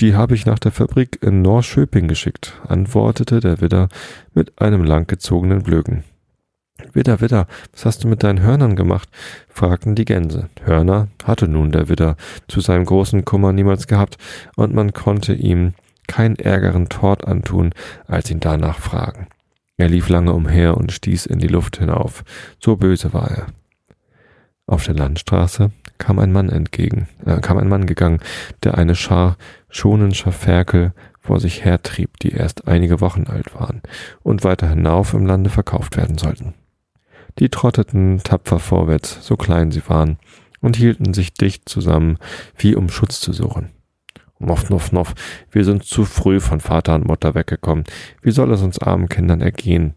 [0.01, 3.89] Die habe ich nach der Fabrik in Norschöping geschickt, antwortete der Widder
[4.35, 6.03] mit einem langgezogenen Blöken.
[6.93, 9.09] Widder, Widder, was hast du mit deinen Hörnern gemacht?
[9.49, 10.49] fragten die Gänse.
[10.64, 12.16] Hörner hatte nun der Widder
[12.49, 14.18] zu seinem großen Kummer niemals gehabt,
[14.57, 15.74] und man konnte ihm
[16.07, 17.72] keinen ärgeren Tort antun,
[18.07, 19.28] als ihn danach fragen.
[19.76, 22.22] Er lief lange umher und stieß in die Luft hinauf.
[22.61, 23.47] So böse war er.
[24.66, 28.20] Auf der Landstraße kam ein Mann entgegen, äh, kam ein Mann gegangen,
[28.62, 29.37] der eine Schar
[29.68, 33.82] schonenscher Ferkel vor sich hertrieb, die erst einige Wochen alt waren
[34.22, 36.55] und weiter hinauf im Lande verkauft werden sollten.
[37.39, 40.18] Die trotteten tapfer vorwärts, so klein sie waren,
[40.61, 42.18] und hielten sich dicht zusammen,
[42.57, 43.70] wie um Schutz zu suchen.
[44.39, 45.14] Noff, noff, noff,
[45.51, 47.85] wir sind zu früh von Vater und Mutter weggekommen.
[48.22, 49.95] Wie soll es uns armen Kindern ergehen?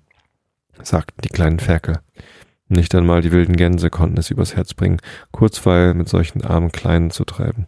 [0.81, 1.99] sagten die kleinen Ferkel.
[2.69, 4.99] Nicht einmal die wilden Gänse konnten es übers Herz bringen,
[5.31, 7.67] Kurzweil mit solchen armen Kleinen zu treiben.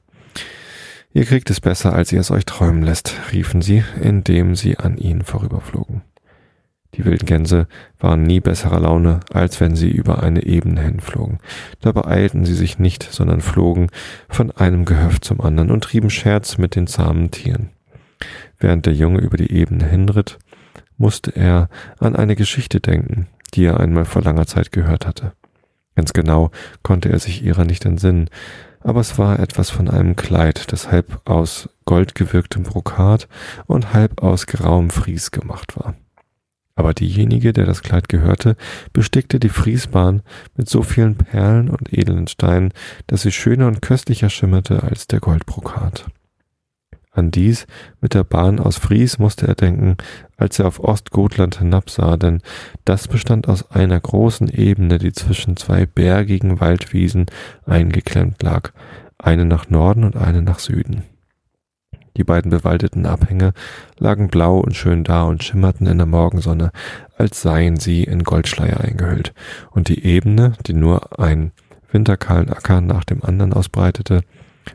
[1.12, 4.98] Ihr kriegt es besser, als ihr es euch träumen lässt, riefen sie, indem sie an
[4.98, 6.04] ihnen vorüberflogen.
[6.96, 7.68] Die wilden Gänse
[8.00, 11.40] waren nie besserer Laune, als wenn sie über eine Ebene hinflogen.
[11.82, 13.90] Da beeilten sie sich nicht, sondern flogen
[14.28, 17.70] von einem Gehöft zum anderen und trieben Scherz mit den zahmen Tieren.
[18.58, 20.40] Während der Junge über die Ebene hinritt,
[20.98, 21.70] musste er
[22.00, 25.34] an eine Geschichte denken, die er einmal vor langer Zeit gehört hatte.
[25.96, 26.52] Ganz genau
[26.84, 28.30] konnte er sich ihrer nicht entsinnen,
[28.82, 33.28] aber es war etwas von einem Kleid, das halb aus goldgewirktem Brokat
[33.66, 35.96] und halb aus grauem Fries gemacht war.
[36.80, 38.56] Aber diejenige, der das Kleid gehörte,
[38.94, 40.22] bestickte die Friesbahn
[40.56, 42.72] mit so vielen Perlen und edlen Steinen,
[43.06, 46.06] dass sie schöner und köstlicher schimmerte als der Goldbrokat.
[47.12, 47.68] An dies
[48.00, 49.98] mit der Bahn aus Fries musste er denken,
[50.38, 52.42] als er auf Ostgotland hinabsah, denn
[52.86, 57.26] das bestand aus einer großen Ebene, die zwischen zwei bergigen Waldwiesen
[57.66, 58.72] eingeklemmt lag,
[59.18, 61.04] eine nach Norden und eine nach Süden.
[62.20, 63.54] Die beiden bewaldeten Abhänge
[63.98, 66.72] lagen blau und schön da und schimmerten in der Morgensonne,
[67.18, 69.34] als seien sie in Goldschleier eingehüllt,
[69.72, 71.54] und die Ebene, die nur ein
[71.94, 74.26] winterkahlen Acker nach dem anderen ausbreitete,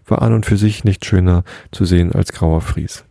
[0.06, 3.04] war an und für sich nicht schöner zu sehen als grauer Fries.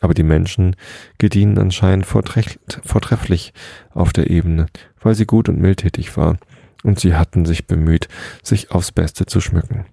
[0.00, 0.76] Aber die Menschen
[1.18, 3.52] gedienen anscheinend vortrefflich
[3.90, 4.66] auf der Ebene,
[5.00, 6.38] weil sie gut und mildtätig war,
[6.84, 8.06] und sie hatten sich bemüht,
[8.44, 9.86] sich aufs Beste zu schmücken.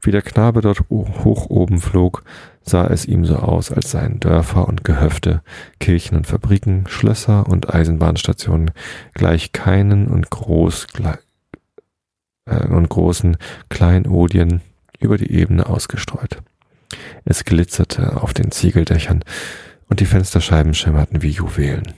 [0.00, 2.24] Wie der Knabe dort hoch oben flog,
[2.62, 5.42] sah es ihm so aus, als seien Dörfer und Gehöfte,
[5.80, 8.70] Kirchen und Fabriken, Schlösser und Eisenbahnstationen
[9.14, 10.86] gleich keinen und groß
[12.46, 13.36] äh, und großen
[13.68, 14.60] Kleinodien
[15.00, 16.38] über die Ebene ausgestreut.
[17.24, 19.24] Es glitzerte auf den Ziegeldächern
[19.88, 21.94] und die Fensterscheiben schimmerten wie Juwelen.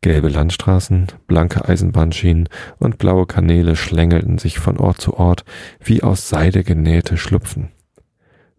[0.00, 5.44] Gelbe Landstraßen, blanke Eisenbahnschienen und blaue Kanäle schlängelten sich von Ort zu Ort
[5.82, 7.70] wie aus Seide genähte Schlupfen.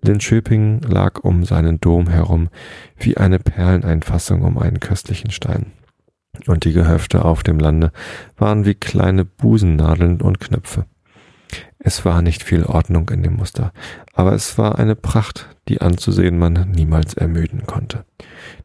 [0.02, 2.50] Linköping lag um seinen Dom herum
[2.98, 5.74] wie eine Perleneinfassung um einen köstlichen Stein.
[6.48, 7.92] Und die Gehöfte auf dem Lande
[8.38, 10.86] waren wie kleine Busennadeln und Knöpfe.
[11.82, 13.72] Es war nicht viel Ordnung in dem Muster,
[14.14, 18.04] aber es war eine Pracht, die anzusehen man niemals ermüden konnte.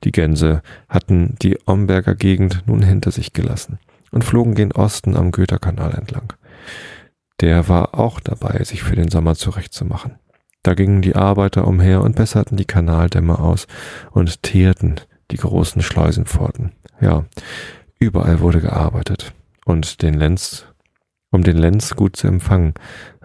[0.03, 3.79] Die Gänse hatten die Omberger Gegend nun hinter sich gelassen
[4.11, 6.33] und flogen gen Osten am Göterkanal entlang.
[7.41, 10.19] Der war auch dabei, sich für den Sommer zurechtzumachen.
[10.65, 13.67] Da gingen die Arbeiter umher und besserten die Kanaldämme aus
[14.11, 14.97] und teerten
[15.31, 16.73] die großen Schleusenpforten.
[17.01, 17.25] Ja,
[17.99, 19.35] überall wurde gearbeitet
[19.65, 20.67] und den Lenz
[21.35, 22.75] um den Lenz gut zu empfangen,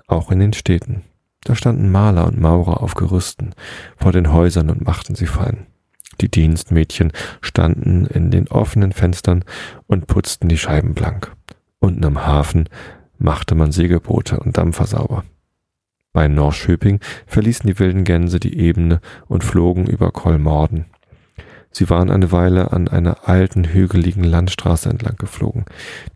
[0.07, 1.03] auch in den Städten.
[1.43, 3.53] Da standen Maler und Maurer auf Gerüsten
[3.97, 5.68] vor den Häusern und machten sie fein.
[6.20, 9.45] Die Dienstmädchen standen in den offenen Fenstern
[9.88, 11.32] und putzten die Scheiben blank.
[11.80, 12.68] Unten am Hafen
[13.20, 15.24] machte man Segelboote und Dampfer sauber.
[16.12, 20.86] Bei Norschöping verließen die wilden Gänse die Ebene und flogen über Kolmorden.
[21.72, 25.65] Sie waren eine Weile an einer alten, hügeligen Landstraße entlang geflogen,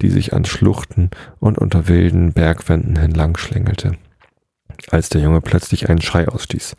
[0.01, 3.93] die sich an Schluchten und unter wilden Bergwänden entlang schlängelte.
[4.89, 6.75] Als der Junge plötzlich einen Schrei ausstieß.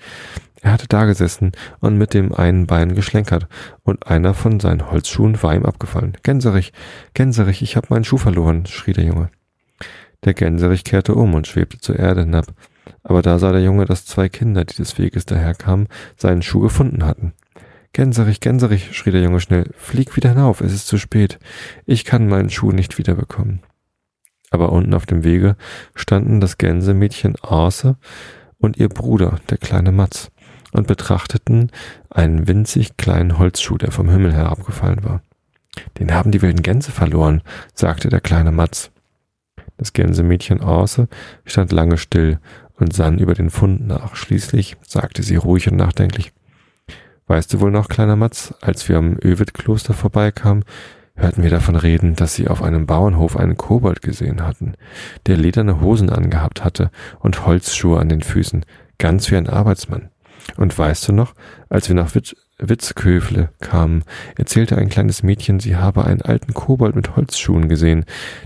[0.60, 3.48] Er hatte dagesessen und mit dem einen Bein geschlenkert,
[3.82, 6.16] und einer von seinen Holzschuhen war ihm abgefallen.
[6.22, 6.72] Gänserich,
[7.12, 9.30] Gänserich, ich hab meinen Schuh verloren, schrie der Junge.
[10.24, 12.46] Der Gänserich kehrte um und schwebte zur Erde hinab.
[13.02, 17.04] Aber da sah der Junge, dass zwei Kinder, die des Weges daherkamen, seinen Schuh gefunden
[17.04, 17.34] hatten.
[17.94, 21.38] Gänserich, Gänserich, schrie der Junge schnell, flieg wieder hinauf, es ist zu spät.
[21.86, 23.60] Ich kann meinen Schuh nicht wiederbekommen.
[24.50, 25.56] Aber unten auf dem Wege
[25.94, 27.96] standen das Gänsemädchen Arse
[28.58, 30.32] und ihr Bruder, der kleine Matz,
[30.72, 31.70] und betrachteten
[32.10, 35.22] einen winzig kleinen Holzschuh, der vom Himmel herabgefallen war.
[36.00, 37.42] Den haben die wilden Gänse verloren,
[37.74, 38.90] sagte der kleine Matz.
[39.76, 41.06] Das Gänsemädchen Arse
[41.44, 42.40] stand lange still
[42.76, 44.16] und sann über den Fund nach.
[44.16, 46.32] Schließlich sagte sie ruhig und nachdenklich,
[47.26, 50.64] Weißt du wohl noch, kleiner Matz, als wir am Övid-Kloster vorbeikamen,
[51.16, 54.74] hörten wir davon reden, dass sie auf einem Bauernhof einen Kobold gesehen hatten,
[55.26, 58.66] der lederne Hosen angehabt hatte und Holzschuhe an den Füßen,
[58.98, 60.10] ganz wie ein Arbeitsmann.
[60.56, 61.34] Und weißt du noch,
[61.70, 64.04] als wir nach Witz Witzköfle kamen,
[64.36, 68.04] erzählte ein kleines Mädchen, sie habe einen alten Kobold mit Holzschuhen gesehen,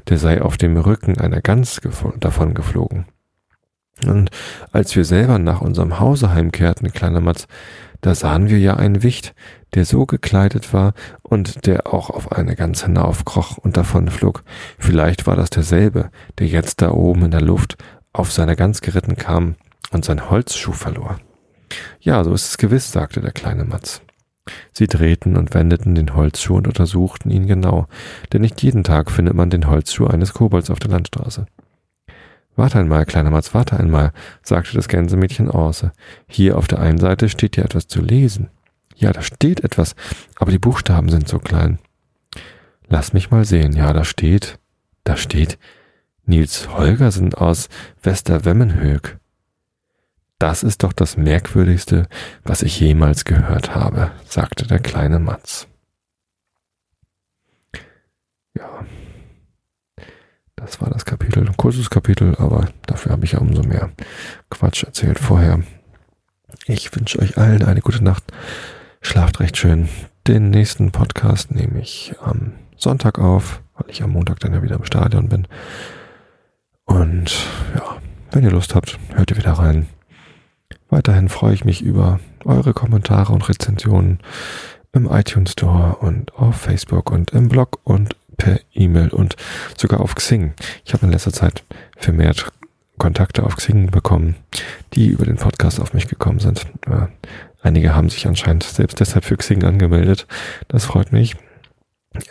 [0.08, 1.80] der sei auf dem Rücken einer Gans
[2.18, 3.04] davon geflogen.
[4.06, 4.30] Und
[4.72, 7.48] als wir selber nach unserem Hause heimkehrten, kleiner Matz,
[8.00, 9.34] da sahen wir ja einen Wicht,
[9.74, 14.42] der so gekleidet war und der auch auf eine Gans hinaufkroch und davonflog.
[14.78, 17.76] Vielleicht war das derselbe, der jetzt da oben in der Luft
[18.12, 19.56] auf seiner Gans geritten kam
[19.90, 21.18] und sein Holzschuh verlor.
[22.00, 24.00] Ja, so ist es gewiss, sagte der kleine Matz.
[24.72, 27.86] Sie drehten und wendeten den Holzschuh und untersuchten ihn genau,
[28.32, 31.46] denn nicht jeden Tag findet man den Holzschuh eines Kobolds auf der Landstraße.
[32.58, 35.92] Warte einmal, kleiner Matz, warte einmal, sagte das Gänsemädchen Orse.
[36.26, 38.50] Hier auf der einen Seite steht ja etwas zu lesen.
[38.96, 39.94] Ja, da steht etwas,
[40.40, 41.78] aber die Buchstaben sind so klein.
[42.88, 43.74] Lass mich mal sehen.
[43.74, 44.58] Ja, da steht,
[45.04, 45.56] da steht
[46.26, 47.68] Nils Holgersen aus
[48.02, 49.20] Westerwemmenhög.
[50.40, 52.08] Das ist doch das Merkwürdigste,
[52.42, 55.68] was ich jemals gehört habe, sagte der kleine Matz.
[58.56, 58.84] Ja.
[60.60, 61.46] Das war das Kapitel.
[61.46, 63.90] Ein kurzes Kapitel, aber dafür habe ich ja umso mehr
[64.50, 65.60] Quatsch erzählt vorher.
[66.66, 68.24] Ich wünsche euch allen eine gute Nacht.
[69.00, 69.88] Schlaft recht schön.
[70.26, 74.76] Den nächsten Podcast nehme ich am Sonntag auf, weil ich am Montag dann ja wieder
[74.76, 75.46] im Stadion bin.
[76.86, 77.96] Und ja,
[78.32, 79.86] wenn ihr Lust habt, hört ihr wieder rein.
[80.90, 84.18] Weiterhin freue ich mich über eure Kommentare und Rezensionen
[84.92, 89.36] im iTunes Store und auf Facebook und im Blog und per E-Mail und
[89.76, 90.54] sogar auf Xing.
[90.86, 91.62] Ich habe in letzter Zeit
[91.96, 92.50] vermehrt
[92.96, 94.36] Kontakte auf Xing bekommen,
[94.94, 96.66] die über den Podcast auf mich gekommen sind.
[97.62, 100.26] Einige haben sich anscheinend selbst deshalb für Xing angemeldet.
[100.68, 101.36] Das freut mich,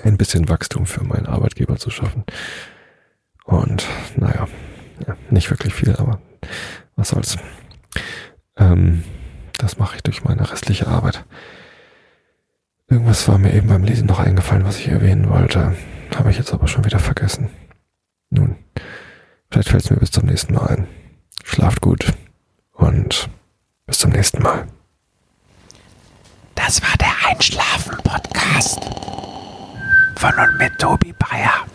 [0.03, 2.23] ein bisschen Wachstum für meinen Arbeitgeber zu schaffen.
[3.45, 3.85] Und
[4.15, 4.47] naja,
[5.07, 6.19] ja, nicht wirklich viel, aber
[6.95, 7.37] was soll's.
[8.57, 9.03] Ähm,
[9.57, 11.23] das mache ich durch meine restliche Arbeit.
[12.89, 15.75] Irgendwas war mir eben beim Lesen noch eingefallen, was ich erwähnen wollte.
[16.15, 17.49] Habe ich jetzt aber schon wieder vergessen.
[18.29, 18.55] Nun,
[19.51, 20.87] vielleicht fällt es mir bis zum nächsten Mal ein.
[21.43, 22.13] Schlaft gut
[22.73, 23.29] und
[23.85, 24.67] bis zum nächsten Mal.
[26.55, 28.79] Das war der Einschlafen-Podcast
[30.17, 31.65] von und mit Tobi Bayer.